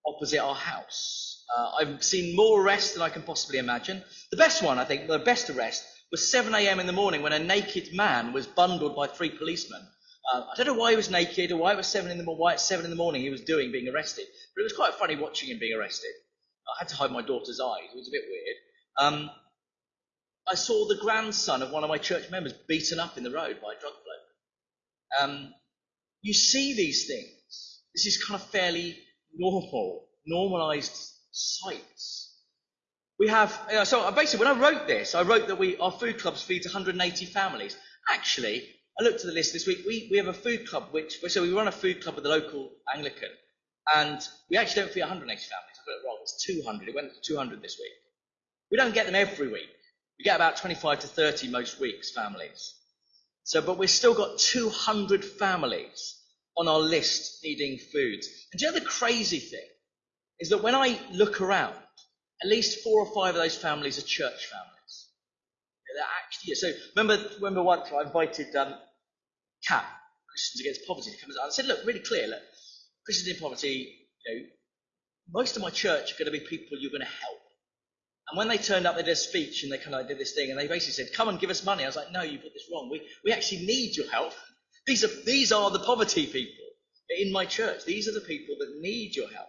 opposite 0.06 0.38
our 0.38 0.54
house. 0.54 1.44
Uh, 1.56 1.70
I've 1.78 2.04
seen 2.04 2.36
more 2.36 2.62
arrests 2.62 2.94
than 2.94 3.02
I 3.02 3.08
can 3.08 3.22
possibly 3.22 3.58
imagine. 3.58 4.02
The 4.30 4.36
best 4.36 4.62
one, 4.62 4.78
I 4.78 4.84
think, 4.84 5.08
the 5.08 5.18
best 5.18 5.50
arrest 5.50 5.84
was 6.10 6.30
7 6.30 6.54
a.m. 6.54 6.80
in 6.80 6.86
the 6.86 6.92
morning 6.92 7.22
when 7.22 7.32
a 7.32 7.38
naked 7.38 7.94
man 7.94 8.32
was 8.32 8.46
bundled 8.46 8.96
by 8.96 9.06
three 9.06 9.30
policemen. 9.30 9.80
Uh, 10.32 10.44
I 10.50 10.54
don't 10.56 10.66
know 10.66 10.74
why 10.74 10.90
he 10.90 10.96
was 10.96 11.10
naked 11.10 11.52
or 11.52 11.56
why 11.58 11.72
it 11.72 11.76
was 11.76 11.86
seven 11.86 12.10
in 12.10 12.18
the 12.18 12.24
why 12.24 12.54
at 12.54 12.60
seven 12.60 12.84
in 12.84 12.90
the 12.90 12.96
morning 12.96 13.22
he 13.22 13.30
was 13.30 13.42
doing 13.42 13.72
being 13.72 13.88
arrested, 13.88 14.26
but 14.54 14.62
it 14.62 14.64
was 14.64 14.72
quite 14.72 14.94
funny 14.94 15.16
watching 15.16 15.50
him 15.50 15.58
being 15.58 15.76
arrested. 15.78 16.10
I 16.66 16.78
had 16.80 16.88
to 16.88 16.96
hide 16.96 17.10
my 17.10 17.20
daughter's 17.20 17.60
eyes; 17.60 17.90
it 17.92 17.96
was 17.96 18.08
a 18.08 18.10
bit 18.10 18.22
weird. 18.26 18.56
Um, 18.96 19.30
I 20.48 20.54
saw 20.54 20.88
the 20.88 20.96
grandson 20.96 21.60
of 21.60 21.70
one 21.70 21.84
of 21.84 21.90
my 21.90 21.98
church 21.98 22.30
members 22.30 22.54
beaten 22.54 22.98
up 22.98 23.18
in 23.18 23.24
the 23.24 23.30
road 23.30 23.58
by 23.62 23.74
a 23.74 23.80
drug 23.80 23.92
bloke. 23.92 25.20
Um, 25.20 25.54
you 26.24 26.32
see 26.32 26.74
these 26.74 27.06
things. 27.06 27.82
This 27.94 28.06
is 28.06 28.24
kind 28.24 28.40
of 28.40 28.48
fairly 28.48 28.98
normal, 29.34 30.08
normalized 30.26 30.96
sights. 31.30 32.34
We 33.18 33.28
have, 33.28 33.56
know, 33.70 33.84
so 33.84 34.00
uh, 34.00 34.10
basically 34.10 34.46
when 34.46 34.56
I 34.56 34.58
wrote 34.58 34.86
this, 34.86 35.14
I 35.14 35.22
wrote 35.22 35.48
that 35.48 35.58
we, 35.58 35.76
our 35.76 35.92
food 35.92 36.18
clubs 36.18 36.42
feeds 36.42 36.66
180 36.66 37.26
families. 37.26 37.76
Actually, 38.10 38.66
I 38.98 39.04
looked 39.04 39.20
at 39.20 39.26
the 39.26 39.32
list 39.32 39.52
this 39.52 39.66
week. 39.66 39.84
We, 39.86 40.08
we 40.10 40.16
have 40.16 40.28
a 40.28 40.32
food 40.32 40.66
club 40.66 40.88
which, 40.92 41.20
so 41.28 41.42
we 41.42 41.52
run 41.52 41.68
a 41.68 41.72
food 41.72 42.02
club 42.02 42.14
with 42.14 42.24
the 42.24 42.30
local 42.30 42.70
Anglican 42.92 43.28
and 43.94 44.18
we 44.48 44.56
actually 44.56 44.82
don't 44.82 44.92
feed 44.92 45.00
180 45.00 45.28
families. 45.28 45.76
I 45.76 45.84
got 45.84 45.92
it 45.92 46.06
wrong. 46.06 46.18
It's 46.22 46.42
200. 46.46 46.88
It 46.88 46.94
went 46.94 47.12
to 47.12 47.20
200 47.20 47.60
this 47.60 47.76
week. 47.78 47.92
We 48.70 48.78
don't 48.78 48.94
get 48.94 49.04
them 49.04 49.14
every 49.14 49.48
week. 49.48 49.68
We 50.18 50.24
get 50.24 50.36
about 50.36 50.56
25 50.56 51.00
to 51.00 51.06
30 51.06 51.48
most 51.48 51.78
weeks, 51.80 52.12
families. 52.12 52.74
So, 53.44 53.62
but 53.62 53.78
we've 53.78 53.90
still 53.90 54.14
got 54.14 54.38
200 54.38 55.24
families 55.24 56.18
on 56.56 56.68
our 56.68 56.80
list 56.80 57.40
needing 57.44 57.78
food. 57.78 58.20
And 58.52 58.58
do 58.58 58.64
you 58.64 58.72
know 58.72 58.78
the 58.78 58.84
crazy 58.84 59.38
thing? 59.38 59.68
Is 60.40 60.48
that 60.48 60.62
when 60.62 60.74
I 60.74 60.98
look 61.12 61.40
around, 61.40 61.74
at 62.42 62.48
least 62.48 62.82
four 62.82 63.06
or 63.06 63.14
five 63.14 63.34
of 63.34 63.40
those 63.40 63.56
families 63.56 63.98
are 63.98 64.02
church 64.02 64.46
families. 64.46 65.08
They're 65.94 66.04
actually, 66.24 66.54
so 66.56 66.72
remember, 66.96 67.24
remember 67.36 67.62
once 67.62 67.88
I 67.92 68.02
invited 68.02 68.54
um, 68.56 68.74
CAP, 69.66 69.84
Christians 70.28 70.60
Against 70.60 70.86
Poverty, 70.88 71.10
to 71.12 71.16
come 71.20 71.30
and 71.30 71.38
I 71.44 71.50
said, 71.50 71.66
look, 71.66 71.86
really 71.86 72.00
clear, 72.00 72.26
look, 72.26 72.42
Christians 73.04 73.36
in 73.36 73.40
poverty, 73.40 73.94
you 74.26 74.34
know, 74.34 74.46
most 75.32 75.56
of 75.56 75.62
my 75.62 75.70
church 75.70 76.12
are 76.12 76.18
going 76.18 76.32
to 76.32 76.38
be 76.38 76.44
people 76.44 76.78
you're 76.80 76.90
going 76.90 77.00
to 77.00 77.06
help. 77.06 77.43
And 78.28 78.38
when 78.38 78.48
they 78.48 78.56
turned 78.56 78.86
up, 78.86 78.96
they 78.96 79.02
did 79.02 79.12
a 79.12 79.16
speech 79.16 79.62
and 79.62 79.72
they 79.72 79.78
kind 79.78 79.94
of 79.94 80.08
did 80.08 80.18
this 80.18 80.32
thing 80.32 80.50
and 80.50 80.58
they 80.58 80.66
basically 80.66 81.04
said, 81.04 81.14
come 81.14 81.28
and 81.28 81.38
give 81.38 81.50
us 81.50 81.64
money. 81.64 81.84
I 81.84 81.86
was 81.86 81.96
like, 81.96 82.10
no, 82.10 82.22
you 82.22 82.38
put 82.38 82.54
this 82.54 82.68
wrong. 82.72 82.88
We, 82.90 83.02
we 83.24 83.32
actually 83.32 83.66
need 83.66 83.96
your 83.96 84.10
help. 84.10 84.32
These 84.86 85.04
are, 85.04 85.24
these 85.24 85.52
are 85.52 85.70
the 85.70 85.80
poverty 85.80 86.26
people 86.26 86.64
in 87.10 87.32
my 87.32 87.44
church. 87.44 87.84
These 87.84 88.08
are 88.08 88.12
the 88.12 88.20
people 88.20 88.56
that 88.58 88.80
need 88.80 89.14
your 89.14 89.28
help. 89.28 89.48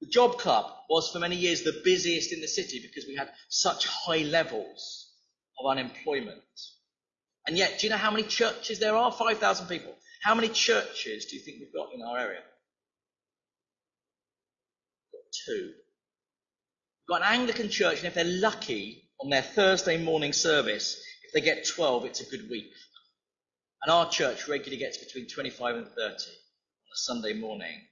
The 0.00 0.06
job 0.06 0.38
club 0.38 0.66
was 0.88 1.10
for 1.10 1.18
many 1.18 1.36
years 1.36 1.62
the 1.62 1.82
busiest 1.84 2.32
in 2.32 2.40
the 2.40 2.48
city 2.48 2.80
because 2.80 3.06
we 3.06 3.16
had 3.16 3.30
such 3.48 3.86
high 3.86 4.22
levels 4.22 5.12
of 5.58 5.70
unemployment. 5.70 6.40
And 7.46 7.56
yet, 7.56 7.78
do 7.78 7.86
you 7.86 7.90
know 7.90 7.98
how 7.98 8.10
many 8.10 8.22
churches 8.22 8.78
there 8.78 8.96
are? 8.96 9.12
5,000 9.12 9.66
people. 9.66 9.94
How 10.22 10.34
many 10.34 10.48
churches 10.48 11.26
do 11.26 11.36
you 11.36 11.42
think 11.42 11.58
we've 11.60 11.74
got 11.74 11.92
in 11.92 12.02
our 12.02 12.18
area? 12.18 12.40
We've 15.12 15.20
got 15.20 15.32
two. 15.46 15.72
Got 17.10 17.22
an 17.22 17.40
Anglican 17.40 17.70
church, 17.70 17.98
and 17.98 18.06
if 18.06 18.14
they're 18.14 18.24
lucky 18.24 19.02
on 19.20 19.30
their 19.30 19.42
Thursday 19.42 20.00
morning 20.00 20.32
service, 20.32 20.96
if 21.24 21.32
they 21.32 21.40
get 21.40 21.66
12, 21.66 22.04
it's 22.04 22.20
a 22.20 22.30
good 22.30 22.48
week. 22.48 22.70
And 23.82 23.90
our 23.90 24.08
church 24.08 24.46
regularly 24.46 24.76
gets 24.76 24.96
between 24.96 25.26
25 25.26 25.74
and 25.74 25.86
30 25.88 25.96
on 25.98 26.12
a 26.12 26.14
Sunday 26.94 27.32
morning. 27.32 27.82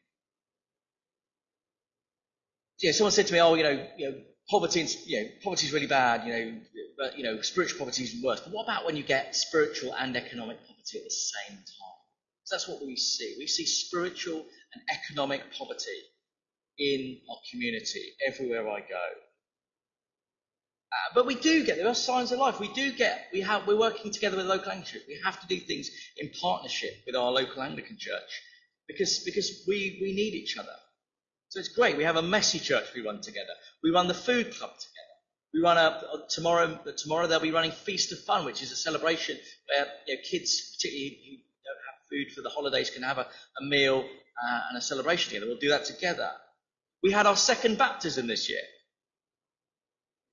Yeah, 2.81 2.93
someone 2.93 3.11
said 3.11 3.27
to 3.27 3.33
me, 3.33 3.41
"Oh, 3.41 3.55
you 3.55 3.65
know, 3.65 3.89
you 3.97 4.09
know, 4.09 4.21
poverty, 4.49 4.87
you 5.07 5.21
know, 5.21 5.29
poverty 5.43 5.67
is 5.67 5.73
really 5.73 5.89
bad. 5.89 6.25
You 6.25 6.33
know, 6.33 6.61
but 6.97 7.19
you 7.19 7.25
know, 7.25 7.43
spiritual 7.43 7.81
poverty 7.81 8.05
is 8.05 8.23
worse. 8.23 8.41
But 8.41 8.53
what 8.53 8.63
about 8.63 8.85
when 8.87 8.97
you 8.97 9.03
get 9.03 9.35
spiritual 9.35 9.95
and 9.95 10.17
economic 10.17 10.61
poverty 10.61 10.99
at 10.99 11.03
the 11.05 11.11
same 11.11 11.57
time? 11.57 11.99
So 12.45 12.55
that's 12.55 12.69
what 12.69 12.87
we 12.87 12.95
see. 12.95 13.35
We 13.37 13.49
see 13.49 13.67
spiritual 13.67 14.47
and 14.75 14.83
economic 14.89 15.43
poverty 15.59 16.05
in 16.79 17.19
our 17.31 17.37
community 17.51 18.13
everywhere 18.27 18.69
I 18.69 18.81
go. 18.81 19.07
Uh, 20.91 21.15
but 21.15 21.27
we 21.27 21.35
do 21.35 21.67
get 21.67 21.77
there 21.77 21.89
are 21.89 21.95
signs 21.95 22.33
of 22.33 22.39
life. 22.39 22.59
We 22.59 22.73
do 22.73 22.93
get 22.93 23.29
we 23.33 23.43
have 23.43 23.67
we're 23.67 23.79
working 23.79 24.11
together 24.11 24.37
with 24.37 24.47
local 24.47 24.73
Anglican 24.73 24.93
church. 24.93 25.03
We 25.07 25.21
have 25.25 25.39
to 25.41 25.47
do 25.47 25.61
things 25.61 25.91
in 26.17 26.31
partnership 26.41 26.95
with 27.07 27.15
our 27.15 27.31
local 27.31 27.63
Anglican 27.63 27.99
church 27.99 28.43
because 28.87 29.19
because 29.25 29.65
we 29.69 29.99
we 30.01 30.15
need 30.15 30.35
each 30.35 30.57
other. 30.57 30.75
So 31.51 31.61
it's 31.61 31.69
great. 31.69 31.97
We 31.97 32.05
have 32.05 32.17
a 32.17 32.23
messy 32.23 32.59
church 32.59 32.87
we 32.95 33.03
run 33.03 33.21
together. 33.21 33.53
We 33.83 33.91
run 33.91 34.09
the 34.09 34.15
food 34.15 34.55
club 34.55 34.71
together. 34.71 34.99
We 35.53 35.61
run 35.61 35.77
a, 35.77 36.25
tomorrow. 36.31 36.79
Tomorrow 36.97 37.27
they'll 37.27 37.41
be 37.41 37.51
running 37.51 37.73
Feast 37.73 38.13
of 38.13 38.21
Fun, 38.21 38.45
which 38.45 38.63
is 38.63 38.73
a 38.73 38.77
celebration 38.77 39.39
where 39.69 39.87
you 40.07 40.15
know, 40.15 40.21
kids, 40.31 40.75
particularly 40.77 41.21
who 41.25 41.37
don't 41.37 41.85
have 41.87 42.09
food 42.11 42.35
for 42.35 42.43
the 42.43 42.51
holidays, 42.51 42.91
can 42.91 43.03
have 43.03 43.19
a, 43.19 43.27
a 43.61 43.65
meal 43.65 44.05
uh, 44.43 44.61
and 44.69 44.79
a 44.79 44.81
celebration 44.81 45.31
together. 45.31 45.47
We'll 45.47 45.59
do 45.59 45.71
that 45.71 45.85
together. 45.85 46.31
We 47.03 47.13
had 47.13 47.27
our 47.27 47.37
second 47.37 47.79
baptism 47.79 48.27
this 48.27 48.49
year. 48.49 48.61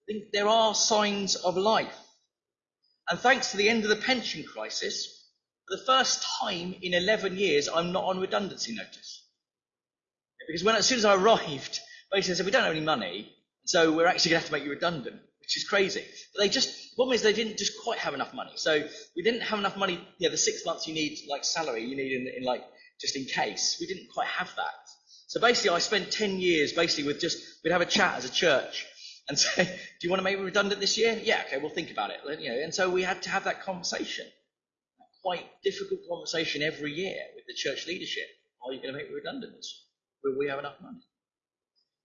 I 0.08 0.12
think 0.12 0.32
there 0.32 0.48
are 0.48 0.76
signs 0.76 1.36
of 1.36 1.58
life. 1.58 1.98
And 3.10 3.20
thanks 3.20 3.52
to 3.52 3.58
the 3.58 3.70
end 3.70 3.84
of 3.84 3.90
the 3.90 3.96
pension 3.96 4.44
crisis, 4.44 5.32
for 5.68 5.78
the 5.78 5.84
first 5.84 6.26
time 6.40 6.76
in 6.82 6.94
11 6.94 7.38
years, 7.38 7.68
I'm 7.68 7.92
not 7.92 8.04
on 8.06 8.20
redundancy 8.20 8.74
notice. 8.74 9.24
Because 10.48 10.64
when 10.64 10.76
as 10.76 10.86
soon 10.86 11.00
as 11.00 11.06
I 11.06 11.16
arrived, 11.16 11.80
basically 12.12 12.34
they 12.34 12.38
said, 12.38 12.46
we 12.46 12.52
don't 12.52 12.64
have 12.64 12.76
any 12.76 12.86
money, 12.86 13.32
so 13.66 13.92
we're 13.92 14.06
actually 14.06 14.32
going 14.32 14.42
to 14.42 14.44
have 14.44 14.48
to 14.48 14.52
make 14.52 14.64
you 14.64 14.70
redundant, 14.70 15.20
which 15.40 15.58
is 15.58 15.68
crazy. 15.68 16.04
But 16.34 16.44
they 16.44 16.50
just, 16.50 16.92
the 16.92 16.96
problem 16.96 17.16
is 17.16 17.24
they 17.24 17.34
didn't 17.34 17.58
just 17.58 17.74
quite 17.84 18.00
have 18.00 18.14
enough 18.14 18.34
money. 18.34 18.52
So 18.56 18.88
we 19.16 19.24
didn't 19.24 19.42
have 19.42 19.58
enough 19.58 19.76
money, 19.76 20.08
you 20.18 20.28
know, 20.28 20.32
the 20.32 20.38
six 20.38 20.66
months 20.66 20.88
you 20.88 20.94
need, 20.94 21.18
like 21.30 21.44
salary, 21.44 21.84
you 21.84 21.96
need 21.96 22.12
in, 22.12 22.28
in 22.38 22.44
like, 22.44 22.64
just 23.00 23.16
in 23.16 23.26
case. 23.26 23.78
We 23.80 23.88
didn't 23.88 24.08
quite 24.14 24.28
have 24.28 24.54
that. 24.56 24.90
So 25.36 25.42
basically 25.42 25.72
I 25.72 25.80
spent 25.80 26.14
10 26.14 26.40
years 26.40 26.72
basically 26.72 27.12
with 27.12 27.20
just, 27.20 27.38
we'd 27.62 27.72
have 27.72 27.82
a 27.82 27.86
chat 27.86 28.16
as 28.16 28.24
a 28.24 28.32
church 28.32 28.86
and 29.28 29.38
say, 29.40 29.66
do 29.66 30.08
you 30.08 30.10
want 30.10 30.20
to 30.20 30.24
make 30.24 30.40
me 30.40 30.46
redundant 30.46 30.80
this 30.80 30.98
year? 30.98 31.20
Yeah, 31.22 31.44
okay, 31.46 31.58
we'll 31.58 31.72
think 31.72 31.92
about 31.92 32.12
it. 32.12 32.22
You 32.40 32.52
know, 32.52 32.64
and 32.64 32.74
so 32.74 32.90
we 32.90 33.02
had 33.04 33.22
to 33.24 33.30
have 33.30 33.44
that 33.44 33.62
conversation. 33.62 34.26
A 34.98 35.04
quite 35.22 35.44
difficult 35.62 36.00
conversation 36.10 36.62
every 36.62 36.94
year 36.94 37.18
with 37.36 37.44
the 37.48 37.54
church 37.54 37.86
leadership. 37.86 38.24
Are 38.66 38.72
you 38.72 38.82
going 38.82 38.94
to 38.94 38.98
make 38.98 39.10
me 39.10 39.16
redundant 39.16 39.58
this 39.58 39.84
year? 40.24 40.32
Will 40.32 40.40
we 40.40 40.48
have 40.48 40.58
enough 40.58 40.78
money? 40.82 41.02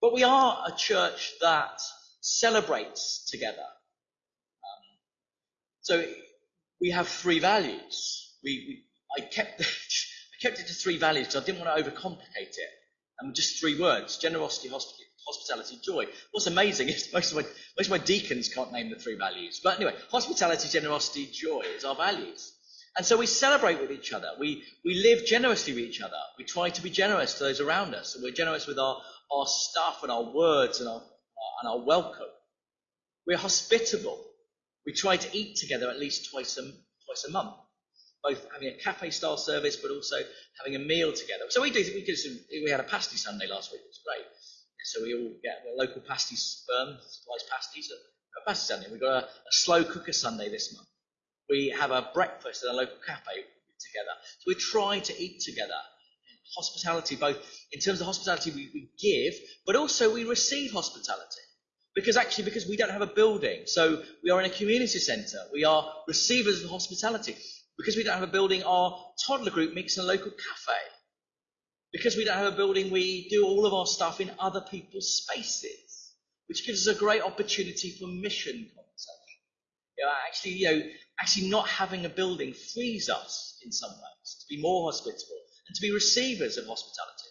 But 0.01 0.13
we 0.13 0.25
are 0.25 0.65
a 0.67 0.73
church 0.77 1.35
that 1.41 1.81
celebrates 2.21 3.31
together. 3.31 3.59
Um, 4.65 4.83
so 5.83 6.05
we 6.81 6.91
have 6.91 7.07
three 7.07 7.39
values. 7.39 8.35
We, 8.43 8.51
we 8.67 9.23
I 9.25 9.29
kept 9.29 9.61
I 9.63 10.37
kept 10.43 10.59
it 10.59 10.67
to 10.67 10.75
three 10.75 10.99
values 10.99 11.29
because 11.29 11.45
I 11.45 11.47
didn't 11.47 11.65
want 11.65 11.77
to 11.77 11.91
overcomplicate 11.91 12.59
it. 12.59 12.80
And 13.21 13.35
just 13.35 13.61
three 13.61 13.79
words: 13.79 14.17
generosity, 14.17 14.69
hospitality, 14.69 15.79
joy. 15.83 16.07
What's 16.33 16.47
amazing 16.47 16.89
is 16.89 17.11
most 17.15 17.33
of 17.33 17.37
my 17.37 17.43
most 17.79 17.87
of 17.87 17.91
my 17.91 17.99
deacons 17.99 18.49
can't 18.49 18.73
name 18.73 18.91
the 18.91 18.97
three 18.97 19.17
values. 19.17 19.61
But 19.63 19.77
anyway, 19.77 19.95
hospitality, 20.11 20.69
generosity, 20.69 21.27
joy 21.27 21.63
is 21.77 21.85
our 21.85 21.95
values. 21.95 22.53
And 22.97 23.07
so 23.07 23.17
we 23.17 23.27
celebrate 23.27 23.81
with 23.81 23.93
each 23.93 24.13
other. 24.13 24.29
We, 24.39 24.65
we 24.85 24.95
live 24.95 25.25
generously 25.25 25.75
with 25.75 25.85
each 25.85 26.01
other. 26.01 26.17
We 26.39 26.45
try 26.45 26.71
to 26.71 26.83
be 26.83 26.91
generous 26.91 27.35
to 27.35 27.45
those 27.45 27.61
around 27.61 27.95
us. 27.95 28.15
And 28.15 28.25
we're 28.25 28.33
generous 28.33 28.67
with 28.67 28.79
our, 28.79 29.01
our 29.31 29.47
stuff 29.47 30.03
and 30.03 30.11
our 30.11 30.25
words 30.25 30.81
and 30.81 30.89
our, 30.89 31.01
and 31.63 31.71
our 31.71 31.79
welcome. 31.79 32.27
We're 33.27 33.39
hospitable. 33.39 34.19
We 34.87 34.93
try 34.93 35.17
to 35.17 35.37
eat 35.37 35.57
together 35.57 35.89
at 35.89 36.01
least 36.01 36.31
twice 36.31 36.59
a, 36.59 36.63
twice 36.63 37.25
a 37.29 37.31
month, 37.31 37.55
both 38.23 38.45
having 38.53 38.69
a 38.69 38.77
cafe 38.83 39.11
style 39.11 39.37
service 39.37 39.77
but 39.77 39.91
also 39.91 40.17
having 40.59 40.77
a 40.77 40.85
meal 40.85 41.13
together. 41.13 41.45
So 41.49 41.63
we 41.63 41.71
do, 41.71 41.81
we, 41.95 42.05
did 42.05 42.17
some, 42.17 42.39
we 42.51 42.71
had 42.71 42.81
a 42.81 42.85
pasty 42.85 43.17
Sunday 43.17 43.47
last 43.47 43.73
week, 43.73 43.81
it 43.81 43.89
was 43.89 44.01
great. 44.05 44.27
So 44.85 45.03
we 45.03 45.15
all 45.15 45.33
get 45.43 45.63
a 45.73 45.77
local 45.77 46.03
pasty 46.03 46.37
firm, 46.37 46.97
supplies 47.01 47.45
pasties, 47.51 47.91
a 47.91 48.49
pasty 48.49 48.73
Sunday. 48.73 48.87
We've 48.91 49.01
got 49.01 49.25
a, 49.25 49.27
a 49.27 49.53
slow 49.53 49.85
cooker 49.85 50.13
Sunday 50.13 50.49
this 50.49 50.75
month. 50.75 50.89
We 51.49 51.75
have 51.79 51.91
a 51.91 52.11
breakfast 52.15 52.65
at 52.65 52.75
a 52.75 52.77
local 52.77 52.97
cafe 53.07 53.45
together. 53.81 54.15
So 54.41 54.45
we 54.49 54.55
try 54.55 54.99
to 55.01 55.23
eat 55.23 55.41
together 55.41 55.81
hospitality, 56.57 57.17
both 57.17 57.39
in 57.73 57.81
terms 57.81 58.01
of 58.01 58.07
hospitality 58.07 58.51
we, 58.51 58.71
we 58.75 58.91
give, 59.01 59.35
but 59.67 59.77
also 59.77 60.13
we 60.13 60.25
receive 60.25 60.73
hospitality. 60.73 61.41
Because 61.95 62.17
actually, 62.17 62.45
because 62.45 62.67
we 62.69 62.77
don't 62.77 62.91
have 62.91 63.03
a 63.03 63.07
building, 63.07 63.63
so 63.67 64.03
we 64.23 64.31
are 64.31 64.41
in 64.41 64.47
a 64.47 64.55
community 64.55 64.99
centre, 64.99 65.41
we 65.53 65.65
are 65.65 65.93
receivers 66.07 66.63
of 66.63 66.71
hospitality. 66.71 67.37
Because 67.81 67.97
we 67.97 68.03
don't 68.03 68.19
have 68.19 68.29
a 68.29 68.33
building, 68.33 68.63
our 68.63 68.95
toddler 69.27 69.51
group 69.51 69.73
meets 69.73 69.97
in 69.97 70.05
a 70.05 70.07
local 70.07 70.31
cafe. 70.31 70.79
Because 71.93 72.15
we 72.15 72.27
don't 72.27 72.37
have 72.37 72.53
a 72.53 72.57
building, 72.57 72.91
we 72.91 73.27
do 73.31 73.47
all 73.47 73.65
of 73.65 73.73
our 73.73 73.87
stuff 73.87 74.21
in 74.21 74.31
other 74.39 74.61
people's 74.61 75.17
spaces, 75.17 76.13
which 76.47 76.67
gives 76.67 76.87
us 76.87 76.95
a 76.95 76.99
great 76.99 77.23
opportunity 77.23 77.97
for 77.99 78.07
mission 78.07 78.53
conversation. 78.53 79.39
You 79.97 80.05
know, 80.05 80.13
actually, 80.29 80.53
you 80.53 80.71
know, 80.71 80.83
actually 81.19 81.49
not 81.49 81.69
having 81.69 82.05
a 82.05 82.11
building 82.11 82.53
frees 82.53 83.09
us 83.09 83.59
in 83.65 83.73
some 83.73 83.93
ways 83.93 84.37
to 84.41 84.55
be 84.55 84.61
more 84.61 84.91
hospitable 84.93 85.41
and 85.67 85.75
to 85.75 85.81
be 85.81 85.91
receivers 85.91 86.59
of 86.59 86.67
hospitality. 86.67 87.29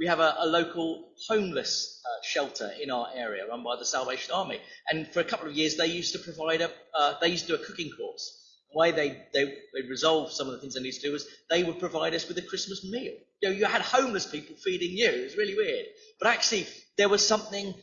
We 0.00 0.08
have 0.08 0.18
a, 0.18 0.34
a 0.38 0.46
local 0.48 1.12
homeless 1.28 2.02
uh, 2.04 2.22
shelter 2.24 2.72
in 2.82 2.90
our 2.90 3.06
area 3.14 3.46
run 3.46 3.62
by 3.62 3.76
the 3.78 3.86
Salvation 3.86 4.34
Army. 4.34 4.60
And 4.90 5.06
for 5.12 5.20
a 5.20 5.24
couple 5.24 5.48
of 5.48 5.54
years, 5.54 5.76
they 5.76 5.86
used 5.86 6.12
to 6.14 6.18
provide 6.18 6.60
a, 6.60 6.72
uh, 6.92 7.14
they 7.20 7.28
used 7.28 7.46
to 7.46 7.56
do 7.56 7.62
a 7.62 7.64
cooking 7.64 7.90
course. 7.96 8.42
The 8.72 8.78
way 8.78 8.92
they, 8.92 9.08
they, 9.32 9.44
they 9.44 9.88
resolved 9.88 10.32
some 10.32 10.48
of 10.48 10.54
the 10.54 10.60
things 10.60 10.74
they 10.74 10.80
needed 10.82 11.00
to 11.00 11.08
do 11.08 11.12
was 11.12 11.26
they 11.50 11.64
would 11.64 11.78
provide 11.78 12.14
us 12.14 12.28
with 12.28 12.38
a 12.38 12.42
Christmas 12.42 12.84
meal. 12.84 13.14
You 13.42 13.48
know, 13.48 13.54
you 13.54 13.64
had 13.64 13.82
homeless 13.82 14.26
people 14.26 14.56
feeding 14.56 14.96
you. 14.96 15.08
It 15.08 15.24
was 15.24 15.36
really 15.36 15.56
weird. 15.56 15.86
But 16.20 16.28
actually, 16.28 16.66
there 16.98 17.08
was 17.08 17.26
something 17.26 17.74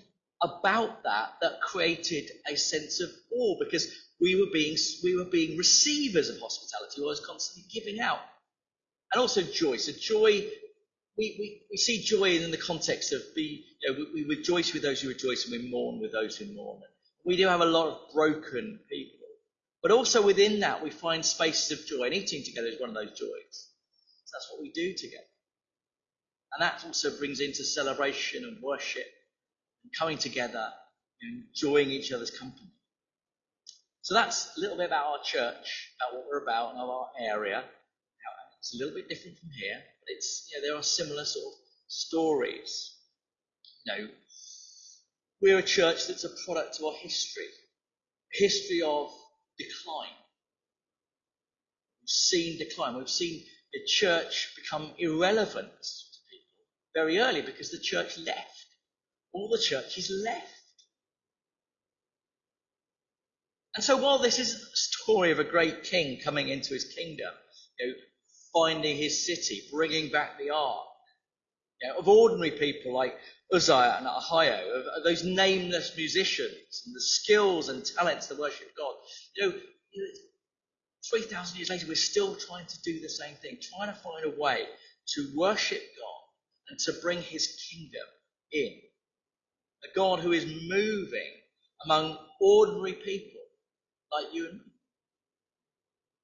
about 0.42 1.04
that 1.04 1.34
that 1.42 1.62
created 1.62 2.30
a 2.50 2.56
sense 2.56 3.02
of 3.02 3.10
awe 3.36 3.56
because 3.60 3.88
we 4.20 4.36
were 4.36 4.52
being, 4.52 4.76
we 5.04 5.16
were 5.18 5.30
being 5.30 5.58
receivers 5.58 6.30
of 6.30 6.40
hospitality. 6.40 7.02
We 7.02 7.08
was 7.08 7.26
constantly 7.26 7.70
giving 7.74 8.00
out 8.02 8.20
and 9.14 9.22
also 9.22 9.42
joy. 9.42 9.78
So 9.78 9.92
joy, 9.94 10.46
we, 11.18 11.36
we, 11.40 11.62
we 11.72 11.78
see 11.78 12.04
joy 12.04 12.36
in 12.38 12.52
the 12.52 12.58
context 12.58 13.14
of 13.14 13.22
be, 13.36 13.66
you 13.82 13.92
know, 13.92 14.06
we, 14.14 14.24
we 14.24 14.36
rejoice 14.36 14.74
with 14.74 14.82
those 14.84 15.02
who 15.02 15.10
rejoice 15.10 15.46
and 15.46 15.54
we 15.54 15.70
mourn 15.70 16.00
with 16.02 16.12
those 16.12 16.36
who 16.38 16.54
mourn. 16.54 16.82
We 17.26 17.38
do 17.38 17.48
have 17.48 17.62
a 17.62 17.66
lot 17.66 17.88
of 17.88 18.14
broken 18.14 18.80
people. 18.90 19.23
But 19.84 19.92
also 19.92 20.22
within 20.22 20.62
that, 20.62 20.82
we 20.82 20.90
find 20.90 21.26
spaces 21.26 21.78
of 21.78 21.86
joy. 21.86 22.06
And 22.06 22.14
eating 22.14 22.44
together 22.44 22.68
is 22.68 22.80
one 22.80 22.90
of 22.90 22.96
those 22.96 23.12
joys. 23.12 23.68
So 24.24 24.32
that's 24.34 24.50
what 24.50 24.62
we 24.62 24.72
do 24.72 24.94
together. 24.98 25.28
And 26.54 26.62
that 26.62 26.84
also 26.86 27.16
brings 27.18 27.42
into 27.42 27.64
celebration 27.66 28.46
and 28.46 28.62
worship 28.64 29.06
and 29.84 29.92
coming 30.00 30.18
together 30.18 30.70
and 31.22 31.44
enjoying 31.50 31.90
each 31.90 32.14
other's 32.14 32.32
company. 32.32 32.72
So 34.02 34.14
that's 34.14 34.58
a 34.58 34.62
little 34.62 34.78
bit 34.78 34.88
about 34.88 35.06
our 35.06 35.24
church, 35.24 35.92
about 35.98 36.18
what 36.18 36.26
we're 36.30 36.44
about 36.44 36.72
and 36.72 36.80
our 36.80 37.10
area. 37.20 37.64
It's 38.60 38.74
a 38.76 38.78
little 38.78 38.96
bit 38.96 39.10
different 39.10 39.38
from 39.38 39.50
here, 39.50 39.76
but 39.76 40.14
it's 40.14 40.48
you 40.50 40.62
know, 40.62 40.68
there 40.68 40.78
are 40.78 40.84
similar 40.84 41.26
sort 41.26 41.46
of 41.46 41.60
stories. 41.88 42.96
You 43.86 43.94
know, 43.94 44.08
we're 45.42 45.58
a 45.58 45.64
church 45.64 46.08
that's 46.08 46.24
a 46.24 46.30
product 46.46 46.80
of 46.80 46.86
our 46.86 46.94
history, 46.94 47.48
history 48.32 48.82
of 48.82 49.12
decline. 49.58 50.16
We've 52.02 52.10
seen 52.10 52.58
decline. 52.58 52.98
We've 52.98 53.10
seen 53.10 53.44
the 53.74 53.80
church 53.86 54.54
become 54.56 54.92
irrelevant 54.98 55.70
to 55.72 56.20
people 56.30 56.66
very 56.94 57.20
early 57.20 57.42
because 57.42 57.72
the 57.72 57.80
church 57.80 58.18
left. 58.20 58.66
All 59.34 59.50
the 59.50 59.62
churches 59.62 60.12
left. 60.24 60.48
And 63.76 63.84
so 63.84 63.98
while 63.98 64.20
this 64.20 64.38
is 64.38 64.54
a 64.54 64.76
story 64.76 65.32
of 65.32 65.40
a 65.40 65.44
great 65.44 65.84
king 65.84 66.20
coming 66.24 66.50
into 66.50 66.74
his 66.74 66.86
kingdom, 66.86 67.34
you 67.80 67.88
know, 67.88 67.94
finding 68.54 68.98
his 68.98 69.26
city, 69.26 69.64
bringing 69.72 70.12
back 70.12 70.38
the 70.38 70.52
ark. 70.52 70.86
You 71.82 71.90
know, 71.90 71.98
of 71.98 72.08
ordinary 72.08 72.52
people 72.52 72.94
like 72.94 73.16
Uzziah 73.54 73.98
and 74.00 74.08
Ahio, 74.08 74.98
of, 74.98 75.04
those 75.04 75.24
nameless 75.24 75.96
musicians, 75.96 76.84
and 76.86 76.96
the 76.96 77.02
skills 77.02 77.70
and 77.70 77.86
talents 77.86 78.28
to 78.28 78.36
worship 78.36 78.76
God. 78.76 78.96
You 79.36 79.50
know, 79.50 79.54
3,000 81.10 81.58
years 81.58 81.70
later, 81.70 81.86
we're 81.88 81.96
still 81.96 82.36
trying 82.36 82.66
to 82.66 82.82
do 82.82 83.00
the 83.00 83.10
same 83.10 83.36
thing, 83.36 83.58
trying 83.62 83.94
to 83.94 84.00
find 84.00 84.26
a 84.26 84.42
way 84.42 84.66
to 85.16 85.32
worship 85.36 85.82
God 86.00 86.22
and 86.70 86.80
to 86.80 86.94
bring 87.02 87.22
his 87.22 87.62
kingdom 87.70 88.08
in. 88.52 88.80
A 89.84 89.96
God 89.96 90.20
who 90.20 90.32
is 90.32 90.46
moving 90.46 91.32
among 91.86 92.18
ordinary 92.42 92.94
people 92.94 93.42
like 94.12 94.34
you 94.34 94.46
and 94.46 94.54
me. 94.54 94.72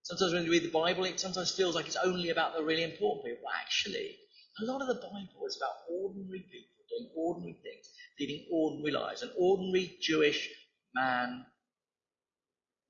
Sometimes 0.03 0.33
when 0.33 0.45
you 0.45 0.51
read 0.51 0.63
the 0.63 0.69
Bible, 0.69 1.03
it 1.03 1.19
sometimes 1.19 1.51
feels 1.51 1.75
like 1.75 1.85
it's 1.85 1.97
only 1.97 2.29
about 2.29 2.55
the 2.55 2.63
really 2.63 2.83
important 2.83 3.25
people. 3.25 3.43
But 3.43 3.61
actually, 3.61 4.15
a 4.61 4.65
lot 4.65 4.81
of 4.81 4.87
the 4.87 4.95
Bible 4.95 5.45
is 5.45 5.57
about 5.57 5.75
ordinary 5.91 6.39
people 6.39 6.78
doing 6.89 7.09
ordinary 7.15 7.59
things, 7.63 7.89
leading 8.19 8.47
ordinary 8.51 8.91
lives. 8.91 9.21
An 9.21 9.31
ordinary 9.37 9.97
Jewish 10.01 10.49
man 10.95 11.45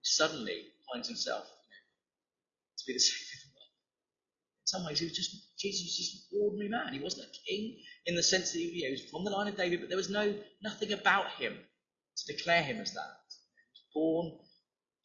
suddenly 0.04 0.66
finds 0.92 1.08
himself 1.08 1.46
you 1.46 1.52
know, 1.52 1.84
to 2.78 2.84
be 2.88 2.94
the 2.94 3.00
Savior 3.10 3.38
of 3.38 3.42
the 3.44 3.54
world. 3.56 3.74
In 4.64 4.68
some 4.68 4.86
ways, 4.86 5.00
he 5.00 5.06
was 5.06 5.16
just 5.16 5.36
Jesus 5.60 5.86
was 5.88 5.98
just 5.98 6.32
an 6.32 6.40
ordinary 6.42 6.70
man. 6.70 6.94
He 6.94 7.00
wasn't 7.00 7.28
a 7.28 7.50
king 7.50 7.78
in 8.06 8.16
the 8.16 8.24
sense 8.24 8.54
that 8.54 8.60
he, 8.60 8.66
you 8.66 8.84
know, 8.84 8.96
he 8.96 9.02
was 9.04 9.12
from 9.12 9.26
the 9.26 9.32
line 9.32 9.48
of 9.48 9.58
David, 9.58 9.82
but 9.82 9.90
there 9.90 9.98
was 9.98 10.10
no 10.10 10.34
nothing 10.64 10.94
about 10.94 11.32
him 11.32 11.54
to 11.54 12.34
declare 12.34 12.64
him 12.64 12.78
as 12.80 12.94
that. 12.94 13.18
He 13.74 13.76
was 13.76 13.84
born 13.94 14.40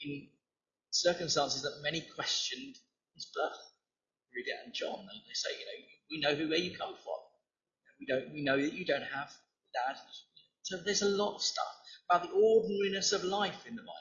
in 0.00 0.28
circumstances 0.90 1.62
that 1.62 1.82
many 1.82 2.00
questioned 2.14 2.76
his 3.14 3.26
birth. 3.34 3.58
Read 4.34 4.46
it 4.46 4.66
in 4.66 4.72
John. 4.72 5.06
They, 5.06 5.18
they 5.26 5.34
say, 5.34 5.50
you 5.58 5.66
know, 5.66 5.78
we 6.10 6.20
know 6.20 6.34
who 6.42 6.48
where 6.50 6.58
you 6.58 6.76
come 6.76 6.94
from. 7.02 7.20
We 8.04 8.14
don't. 8.14 8.32
We 8.32 8.42
know 8.42 8.60
that 8.60 8.74
you 8.74 8.84
don't 8.84 9.02
have 9.02 9.30
that. 9.74 9.96
So 10.62 10.76
there's 10.84 11.02
a 11.02 11.08
lot 11.08 11.36
of 11.36 11.42
stuff 11.42 11.64
about 12.10 12.28
the 12.28 12.34
ordinariness 12.34 13.12
of 13.12 13.24
life 13.24 13.66
in 13.66 13.76
the 13.76 13.82
Bible. 13.82 13.92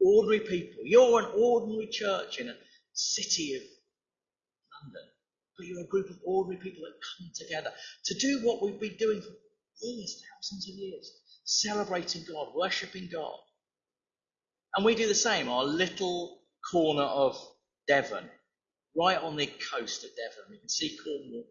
Ordinary 0.00 0.40
people. 0.40 0.82
You're 0.84 1.20
an 1.20 1.30
ordinary 1.36 1.88
church 1.88 2.38
in 2.40 2.48
a 2.48 2.54
city 2.92 3.54
of 3.56 3.62
London, 4.82 5.08
but 5.56 5.66
you're 5.66 5.84
a 5.84 5.88
group 5.88 6.10
of 6.10 6.18
ordinary 6.26 6.60
people 6.60 6.82
that 6.82 6.94
come 7.00 7.30
together 7.34 7.72
to 8.06 8.14
do 8.18 8.40
what 8.44 8.62
we've 8.62 8.80
been 8.80 8.96
doing 8.98 9.20
for 9.20 9.30
years, 9.82 10.22
thousands 10.36 10.68
of 10.68 10.74
years, 10.74 11.12
celebrating 11.44 12.24
God, 12.28 12.48
worshipping 12.56 13.08
God. 13.12 13.38
And 14.74 14.84
we 14.84 14.96
do 14.96 15.06
the 15.06 15.14
same. 15.14 15.48
Our 15.48 15.64
little 15.64 16.40
corner 16.72 17.02
of 17.02 17.36
Devon, 17.86 18.28
right 18.96 19.18
on 19.18 19.36
the 19.36 19.46
coast 19.46 20.04
of 20.04 20.10
Devon, 20.16 20.52
you 20.52 20.58
can 20.58 20.68
see 20.68 20.96
Cornwall 21.04 21.44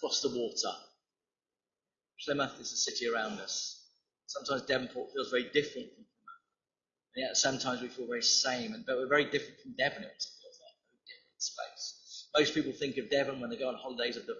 across 0.00 0.22
the 0.22 0.30
water. 0.30 0.72
Plymouth 2.24 2.58
is 2.58 2.70
the 2.70 2.76
city 2.76 3.06
around 3.08 3.38
us. 3.38 3.84
Sometimes 4.26 4.62
Devonport 4.62 5.12
feels 5.12 5.30
very 5.30 5.44
different 5.52 5.92
from 5.92 6.04
Plymouth. 6.08 6.44
and 7.16 7.22
yet 7.28 7.36
sometimes 7.36 7.82
we 7.82 7.88
feel 7.88 8.06
very 8.06 8.22
same, 8.22 8.72
but 8.86 8.96
we're 8.96 9.08
very 9.08 9.28
different 9.28 9.60
from 9.60 9.76
Devon. 9.76 10.04
It 10.04 10.16
feels 10.16 10.56
like 10.56 10.76
a 10.80 11.04
different 11.04 11.42
space. 11.42 12.28
Most 12.36 12.54
people 12.54 12.72
think 12.72 12.96
of 12.96 13.10
Devon 13.10 13.40
when 13.40 13.50
they 13.50 13.58
go 13.58 13.68
on 13.68 13.74
holidays 13.74 14.16
of 14.16 14.24
the 14.24 14.36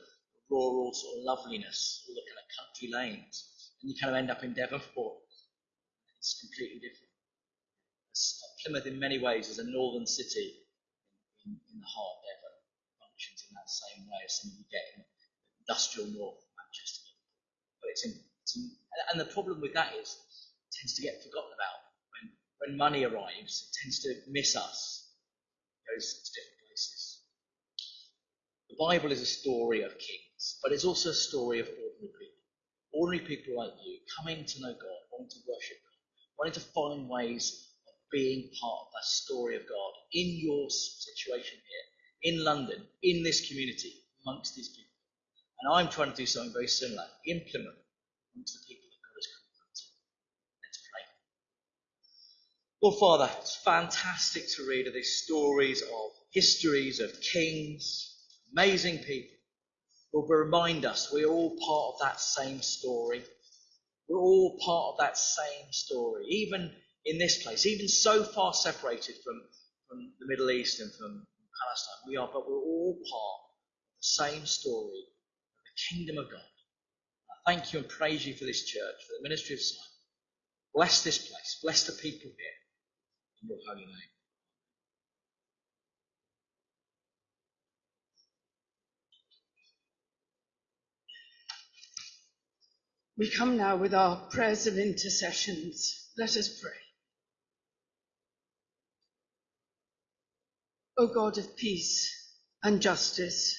rural 0.48 0.92
sort 0.94 1.18
of 1.18 1.24
loveliness, 1.24 2.04
all 2.08 2.14
the 2.14 2.24
kind 2.24 2.40
of 2.40 2.48
country 2.56 2.88
lanes, 2.88 3.44
and 3.82 3.90
you 3.90 3.96
kind 4.00 4.14
of 4.14 4.18
end 4.18 4.30
up 4.30 4.44
in 4.44 4.54
Devonport. 4.54 5.20
It's 6.18 6.40
completely 6.40 6.80
different. 6.80 7.12
Uh, 8.16 8.48
Plymouth, 8.64 8.86
in 8.86 8.98
many 9.00 9.18
ways, 9.18 9.48
is 9.48 9.58
a 9.58 9.64
northern 9.64 10.06
city 10.06 10.64
in, 11.44 11.52
in 11.52 11.80
the 11.80 11.86
heart 11.86 12.16
of 12.16 12.24
Devon. 12.24 12.56
Functions 13.00 13.44
in 13.48 13.52
that 13.56 13.68
same 13.68 14.04
way 14.08 14.20
as 14.24 14.40
some 14.40 14.52
of 14.52 14.56
you 14.56 14.64
get 14.70 14.84
in 14.96 15.09
industrial 15.70 16.10
north 16.10 16.42
Manchester. 16.58 17.06
But 17.78 17.94
it's 17.94 18.04
in, 18.04 18.12
it's 18.42 18.56
in, 18.58 18.70
and 19.14 19.20
the 19.22 19.30
problem 19.30 19.62
with 19.62 19.74
that 19.78 19.94
is 19.94 20.18
it 20.18 20.74
tends 20.74 20.98
to 20.98 21.02
get 21.02 21.22
forgotten 21.22 21.54
about 21.54 21.78
when 22.60 22.76
money 22.76 23.04
arrives, 23.04 23.70
it 23.70 23.72
tends 23.82 24.00
to 24.00 24.14
miss 24.28 24.54
us, 24.54 25.08
it 25.78 25.94
goes 25.94 26.12
to 26.12 26.30
different 26.34 26.60
places. 26.68 27.22
The 28.68 28.76
Bible 28.78 29.12
is 29.12 29.22
a 29.22 29.26
story 29.26 29.82
of 29.82 29.92
kings, 29.92 30.58
but 30.62 30.72
it's 30.72 30.84
also 30.84 31.10
a 31.10 31.14
story 31.14 31.60
of 31.60 31.68
ordinary 31.68 32.12
people. 32.18 32.44
Ordinary 32.92 33.26
people 33.26 33.56
like 33.56 33.72
you 33.84 33.98
coming 34.18 34.44
to 34.44 34.60
know 34.60 34.74
God, 34.74 35.00
wanting 35.10 35.30
to 35.30 35.40
worship 35.48 35.78
God, 35.80 36.00
wanting 36.38 36.54
to 36.60 36.68
find 36.74 37.08
ways 37.08 37.72
of 37.88 37.94
being 38.12 38.50
part 38.60 38.80
of 38.86 38.92
that 38.92 39.06
story 39.06 39.56
of 39.56 39.62
God 39.62 39.92
in 40.12 40.38
your 40.38 40.68
situation 40.68 41.58
here, 41.64 42.34
in 42.34 42.44
London, 42.44 42.84
in 43.02 43.22
this 43.22 43.48
community, 43.48 43.94
amongst 44.26 44.54
these 44.54 44.68
people. 44.68 44.89
And 45.62 45.72
I'm 45.72 45.88
trying 45.88 46.10
to 46.10 46.16
do 46.16 46.26
something 46.26 46.52
very 46.52 46.68
similar 46.68 47.06
in 47.24 47.44
Plymouth 47.50 47.76
amongst 48.34 48.54
the 48.54 48.60
people 48.66 48.90
Well, 52.82 52.92
Father, 52.92 53.30
it's 53.38 53.56
fantastic 53.56 54.48
to 54.56 54.66
read 54.66 54.86
of 54.86 54.94
these 54.94 55.22
stories 55.22 55.82
of 55.82 56.12
histories 56.32 56.98
of 56.98 57.20
kings, 57.20 58.16
amazing 58.52 59.00
people. 59.00 59.36
Lord, 60.14 60.30
remind 60.30 60.86
us 60.86 61.12
we're 61.12 61.28
all 61.28 61.58
part 61.58 61.94
of 61.94 62.00
that 62.00 62.20
same 62.20 62.62
story. 62.62 63.22
We're 64.08 64.18
all 64.18 64.58
part 64.64 64.94
of 64.94 64.98
that 65.00 65.18
same 65.18 65.70
story, 65.72 66.24
even 66.30 66.74
in 67.04 67.18
this 67.18 67.42
place, 67.42 67.66
even 67.66 67.86
so 67.86 68.24
far 68.24 68.54
separated 68.54 69.16
from, 69.22 69.42
from 69.86 70.14
the 70.18 70.26
Middle 70.26 70.50
East 70.50 70.80
and 70.80 70.90
from 70.94 71.26
Palestine. 71.62 72.08
We 72.08 72.16
are, 72.16 72.30
but 72.32 72.48
we're 72.48 72.56
all 72.56 72.94
part 72.94 73.40
of 73.42 73.98
the 73.98 74.32
same 74.32 74.46
story 74.46 75.04
kingdom 75.88 76.18
of 76.18 76.30
God. 76.30 76.40
I 77.46 77.52
thank 77.54 77.72
you 77.72 77.80
and 77.80 77.88
praise 77.88 78.26
you 78.26 78.34
for 78.34 78.44
this 78.44 78.64
church, 78.64 78.96
for 79.06 79.14
the 79.18 79.22
ministry 79.28 79.54
of 79.54 79.60
Simon. 79.60 79.82
Bless 80.74 81.02
this 81.04 81.18
place. 81.18 81.58
Bless 81.62 81.86
the 81.86 81.92
people 81.94 82.30
here 82.38 82.58
in 83.42 83.48
your 83.50 83.58
holy 83.68 83.86
name. 83.86 84.10
We 93.18 93.30
come 93.30 93.56
now 93.56 93.76
with 93.76 93.94
our 93.94 94.16
prayers 94.30 94.66
and 94.66 94.78
intercessions. 94.78 96.08
Let 96.18 96.36
us 96.36 96.60
pray. 96.60 96.72
O 100.98 101.08
God 101.08 101.38
of 101.38 101.56
peace 101.56 102.10
and 102.62 102.82
justice, 102.82 103.56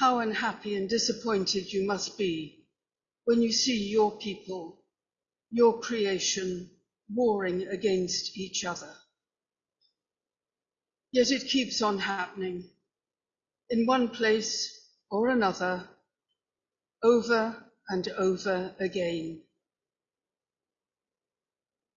how 0.00 0.20
unhappy 0.20 0.76
and 0.76 0.88
disappointed 0.88 1.70
you 1.70 1.86
must 1.86 2.16
be 2.16 2.64
when 3.26 3.42
you 3.42 3.52
see 3.52 3.90
your 3.90 4.10
people, 4.16 4.82
your 5.50 5.78
creation, 5.78 6.70
warring 7.14 7.68
against 7.68 8.34
each 8.34 8.64
other. 8.64 8.90
Yet 11.12 11.30
it 11.30 11.50
keeps 11.50 11.82
on 11.82 11.98
happening 11.98 12.64
in 13.68 13.84
one 13.84 14.08
place 14.08 14.74
or 15.10 15.28
another, 15.28 15.86
over 17.02 17.54
and 17.90 18.08
over 18.16 18.74
again. 18.80 19.42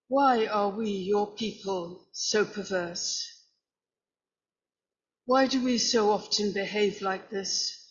Why 0.10 0.46
are 0.48 0.72
we, 0.72 0.90
your 0.90 1.28
people, 1.36 2.06
so 2.12 2.44
perverse? 2.44 3.26
Why 5.26 5.48
do 5.48 5.64
we 5.64 5.78
so 5.78 6.12
often 6.12 6.52
behave 6.52 7.02
like 7.02 7.30
this, 7.30 7.83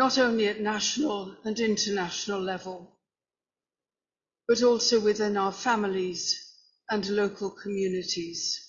not 0.00 0.16
only 0.16 0.48
at 0.48 0.58
national 0.58 1.36
and 1.44 1.60
international 1.60 2.40
level, 2.40 2.90
but 4.48 4.62
also 4.62 4.98
within 4.98 5.36
our 5.36 5.52
families 5.52 6.54
and 6.88 7.06
local 7.10 7.50
communities. 7.50 8.66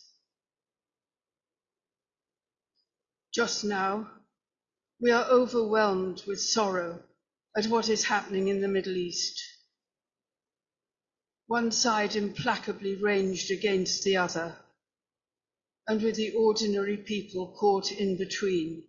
Just 3.33 3.63
now, 3.63 4.11
we 4.99 5.09
are 5.09 5.23
overwhelmed 5.31 6.21
with 6.27 6.41
sorrow 6.41 7.01
at 7.55 7.67
what 7.67 7.87
is 7.87 8.03
happening 8.03 8.49
in 8.49 8.59
the 8.59 8.67
Middle 8.67 8.97
East. 8.97 9.41
One 11.47 11.71
side 11.71 12.17
implacably 12.17 12.95
ranged 12.95 13.51
against 13.51 14.03
the 14.03 14.17
other, 14.17 14.57
and 15.87 16.01
with 16.01 16.17
the 16.17 16.33
ordinary 16.33 16.97
people 16.97 17.55
caught 17.57 17.89
in 17.89 18.17
between, 18.17 18.83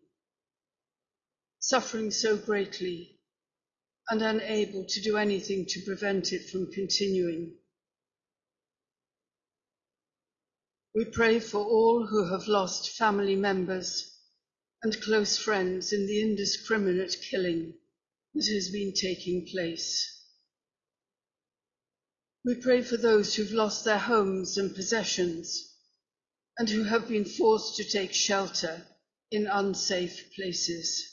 suffering 1.63 2.11
so 2.11 2.37
greatly 2.37 3.17
and 4.09 4.21
unable 4.21 4.85
to 4.85 5.01
do 5.01 5.17
anything 5.17 5.65
to 5.65 5.81
prevent 5.83 6.33
it 6.33 6.51
from 6.51 6.71
continuing. 6.73 7.55
We 10.93 11.05
pray 11.05 11.39
for 11.39 11.65
all 11.65 12.05
who 12.05 12.33
have 12.33 12.49
lost 12.49 12.91
family 12.91 13.37
members 13.37 14.13
and 14.83 15.01
close 15.03 15.39
friends 15.39 15.93
in 15.93 16.09
the 16.09 16.21
indiscriminate 16.21 17.17
killing 17.31 17.75
that 18.35 18.47
has 18.47 18.69
been 18.71 18.93
taking 18.93 19.47
place. 19.47 20.21
We 22.45 22.57
pray 22.57 22.83
for 22.83 22.97
those 22.97 23.37
who've 23.37 23.53
lost 23.53 23.85
their 23.85 23.99
homes 23.99 24.59
and 24.59 24.75
possessions 24.75 25.73
and 26.59 26.69
who 26.69 26.83
have 26.83 27.07
been 27.07 27.25
forced 27.25 27.77
to 27.77 27.85
take 27.85 28.13
shelter 28.13 28.85
in 29.31 29.47
unsafe 29.47 30.35
places. 30.35 31.12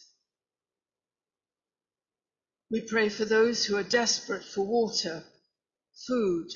We 2.72 2.82
pray 2.82 3.10
for 3.10 3.26
those 3.26 3.66
who 3.66 3.76
are 3.78 3.84
desperate 3.84 4.44
for 4.44 4.66
water, 4.66 5.24
food, 6.08 6.50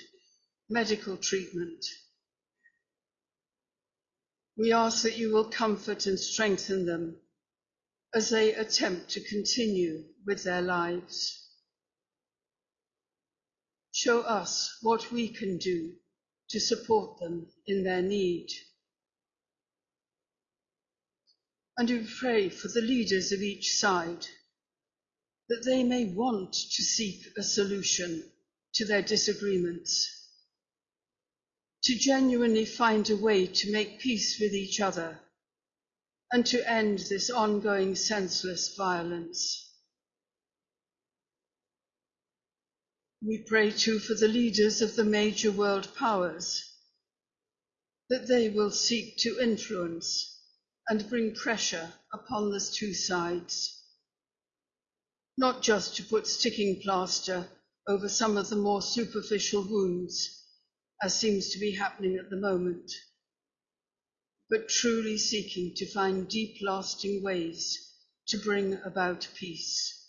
medical 0.70 1.18
treatment, 1.18 1.84
We 4.56 4.72
ask 4.72 5.02
that 5.04 5.18
you 5.18 5.34
will 5.34 5.50
comfort 5.50 6.06
and 6.06 6.20
strengthen 6.20 6.86
them 6.86 7.20
as 8.14 8.30
they 8.30 8.54
attempt 8.54 9.10
to 9.12 9.28
continue 9.28 10.04
with 10.26 10.44
their 10.44 10.62
lives. 10.62 11.50
Show 13.92 14.22
us 14.22 14.78
what 14.82 15.12
we 15.12 15.30
can 15.30 15.58
do 15.58 15.94
to 16.50 16.60
support 16.60 17.20
them 17.20 17.48
in 17.66 17.84
their 17.84 18.04
need. 18.04 18.50
And 21.76 21.90
we 21.90 22.08
pray 22.20 22.50
for 22.50 22.68
the 22.68 22.82
leaders 22.82 23.32
of 23.32 23.42
each 23.42 23.76
side 23.76 24.28
that 25.50 25.64
they 25.66 25.84
may 25.84 26.06
want 26.06 26.54
to 26.54 26.84
seek 26.84 27.26
a 27.38 27.44
solution 27.44 28.24
to 28.74 28.86
their 28.86 29.02
disagreements, 29.02 30.10
to 31.84 31.96
genuinely 31.96 32.66
find 32.66 33.10
a 33.10 33.16
way 33.16 33.46
to 33.46 33.72
make 33.72 34.00
peace 34.00 34.40
with 34.40 34.54
each 34.54 34.80
other 34.80 35.20
and 36.32 36.46
to 36.46 36.68
end 36.70 37.00
this 37.10 37.30
ongoing 37.30 37.96
senseless 37.96 38.76
violence. 38.76 39.70
We 43.22 43.46
pray 43.48 43.72
too 43.72 44.00
for 44.00 44.16
the 44.16 44.28
leaders 44.28 44.82
of 44.82 44.96
the 44.96 45.06
major 45.06 45.52
world 45.52 45.88
powers, 45.96 46.64
that 48.10 48.28
they 48.28 48.50
will 48.50 48.72
seek 48.72 49.18
to 49.20 49.40
influence 49.40 50.42
and 50.90 51.08
bring 51.10 51.36
pressure 51.36 51.94
upon 52.12 52.52
the 52.52 52.60
two 52.60 52.94
sides, 52.94 53.83
not 55.38 55.62
just 55.62 55.96
to 55.96 56.04
put 56.04 56.28
sticking 56.28 56.82
plaster 56.82 57.48
over 57.88 58.08
some 58.08 58.38
of 58.38 58.50
the 58.50 58.56
more 58.56 58.82
superficial 58.82 59.64
wounds, 59.64 60.44
as 61.02 61.20
seems 61.20 61.52
to 61.52 61.60
be 61.60 61.72
happening 61.72 62.18
at 62.18 62.30
the 62.30 62.38
moment, 62.38 62.92
but 64.50 64.70
truly 64.70 65.18
seeking 65.18 65.74
to 65.76 65.92
find 65.92 66.28
deep 66.30 66.58
lasting 66.62 67.24
ways 67.24 67.94
to 68.28 68.38
bring 68.38 68.80
about 68.86 69.28
peace. 69.36 70.00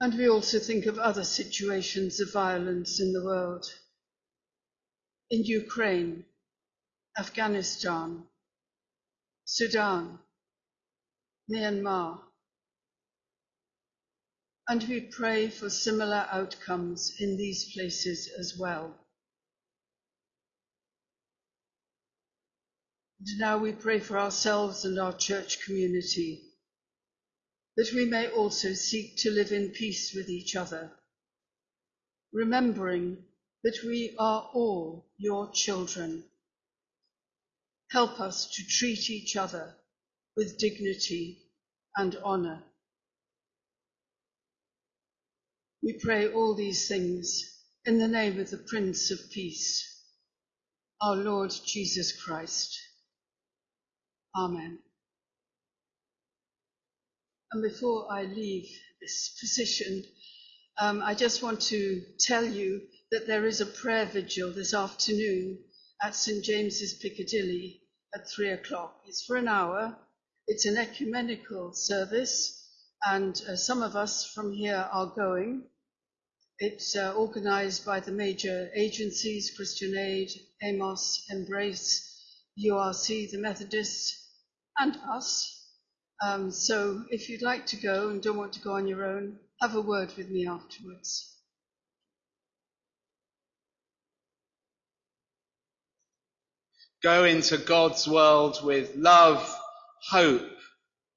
And 0.00 0.14
we 0.14 0.28
also 0.28 0.58
think 0.58 0.86
of 0.86 0.98
other 0.98 1.24
situations 1.24 2.20
of 2.20 2.32
violence 2.32 3.00
in 3.00 3.12
the 3.12 3.24
world. 3.24 3.66
In 5.30 5.44
Ukraine, 5.44 6.24
Afghanistan, 7.18 8.22
Sudan, 9.44 10.18
Myanmar. 11.50 12.20
And 14.68 14.84
we 14.84 15.00
pray 15.00 15.48
for 15.48 15.68
similar 15.68 16.28
outcomes 16.30 17.12
in 17.18 17.36
these 17.36 17.72
places 17.74 18.30
as 18.38 18.56
well. 18.56 18.94
And 23.18 23.38
now 23.40 23.58
we 23.58 23.72
pray 23.72 23.98
for 23.98 24.16
ourselves 24.16 24.84
and 24.84 24.98
our 24.98 25.12
church 25.12 25.64
community 25.64 26.42
that 27.76 27.92
we 27.94 28.04
may 28.04 28.28
also 28.28 28.72
seek 28.72 29.16
to 29.16 29.30
live 29.30 29.50
in 29.50 29.70
peace 29.70 30.12
with 30.14 30.28
each 30.28 30.54
other, 30.54 30.92
remembering 32.32 33.24
that 33.64 33.78
we 33.84 34.14
are 34.18 34.50
all 34.54 35.10
your 35.16 35.50
children. 35.52 36.24
Help 37.90 38.20
us 38.20 38.48
to 38.54 38.62
treat 38.64 39.10
each 39.10 39.36
other 39.36 39.74
with 40.40 40.56
dignity 40.56 41.36
and 41.96 42.16
honour. 42.24 42.62
We 45.82 45.98
pray 46.02 46.32
all 46.32 46.54
these 46.54 46.88
things 46.88 47.44
in 47.84 47.98
the 47.98 48.08
name 48.08 48.40
of 48.40 48.48
the 48.48 48.64
Prince 48.66 49.10
of 49.10 49.18
Peace, 49.30 50.02
our 51.02 51.14
Lord 51.14 51.52
Jesus 51.66 52.18
Christ. 52.24 52.74
Amen. 54.34 54.78
And 57.52 57.62
before 57.62 58.10
I 58.10 58.22
leave 58.22 58.66
this 59.02 59.36
position, 59.38 60.04
um, 60.78 61.02
I 61.02 61.12
just 61.12 61.42
want 61.42 61.60
to 61.64 62.00
tell 62.18 62.46
you 62.46 62.80
that 63.10 63.26
there 63.26 63.44
is 63.44 63.60
a 63.60 63.66
prayer 63.66 64.06
vigil 64.06 64.54
this 64.54 64.72
afternoon 64.72 65.58
at 66.02 66.14
St 66.16 66.42
James's 66.42 66.94
Piccadilly 66.94 67.82
at 68.14 68.26
three 68.26 68.48
o'clock. 68.48 69.02
It's 69.06 69.22
for 69.26 69.36
an 69.36 69.46
hour. 69.46 69.98
It's 70.52 70.66
an 70.66 70.78
ecumenical 70.78 71.72
service, 71.74 72.60
and 73.06 73.40
uh, 73.48 73.54
some 73.54 73.82
of 73.82 73.94
us 73.94 74.24
from 74.34 74.52
here 74.52 74.88
are 74.92 75.06
going. 75.06 75.62
It's 76.58 76.96
uh, 76.96 77.14
organized 77.14 77.86
by 77.86 78.00
the 78.00 78.10
major 78.10 78.68
agencies 78.74 79.52
Christian 79.54 79.96
Aid, 79.96 80.28
Amos, 80.60 81.24
Embrace, 81.30 82.02
URC, 82.58 83.30
the 83.30 83.38
Methodists, 83.38 84.28
and 84.76 84.98
us. 85.08 85.68
Um, 86.20 86.50
so 86.50 87.04
if 87.10 87.28
you'd 87.28 87.42
like 87.42 87.66
to 87.66 87.76
go 87.76 88.08
and 88.08 88.20
don't 88.20 88.36
want 88.36 88.54
to 88.54 88.60
go 88.60 88.72
on 88.72 88.88
your 88.88 89.06
own, 89.06 89.38
have 89.60 89.76
a 89.76 89.80
word 89.80 90.12
with 90.16 90.30
me 90.30 90.48
afterwards. 90.48 91.32
Go 97.04 97.22
into 97.22 97.56
God's 97.56 98.08
world 98.08 98.64
with 98.64 98.96
love, 98.96 99.59
hope, 100.08 100.48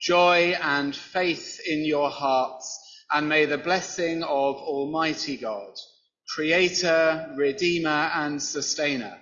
joy 0.02 0.56
and 0.62 0.96
faith 0.96 1.60
in 1.68 1.86
your 1.86 2.10
hearts 2.10 2.80
and 3.12 3.30
may 3.30 3.46
the 3.46 3.58
blessing 3.58 4.24
of 4.24 4.56
Almighty 4.58 5.38
God, 5.38 5.74
Creator, 6.36 7.36
Redeemer 7.38 8.12
and 8.16 8.42
Sustainer 8.42 9.20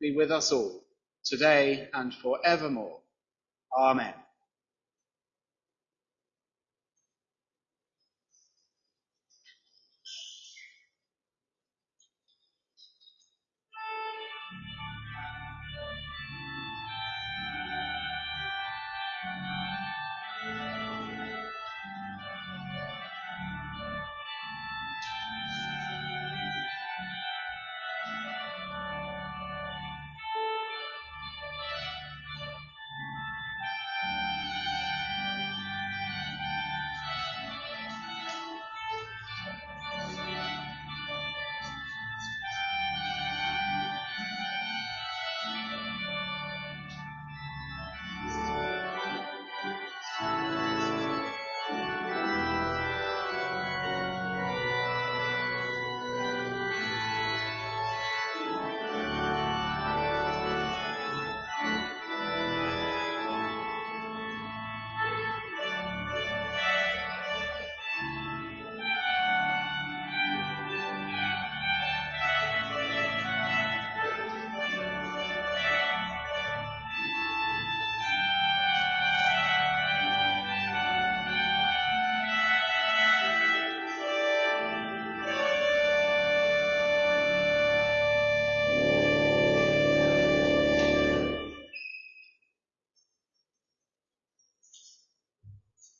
be 0.00 0.14
with 0.14 0.30
us 0.30 0.52
all 0.52 0.82
today 1.24 1.88
and 1.94 2.14
forevermore. 2.14 3.00
Amen. 3.76 4.14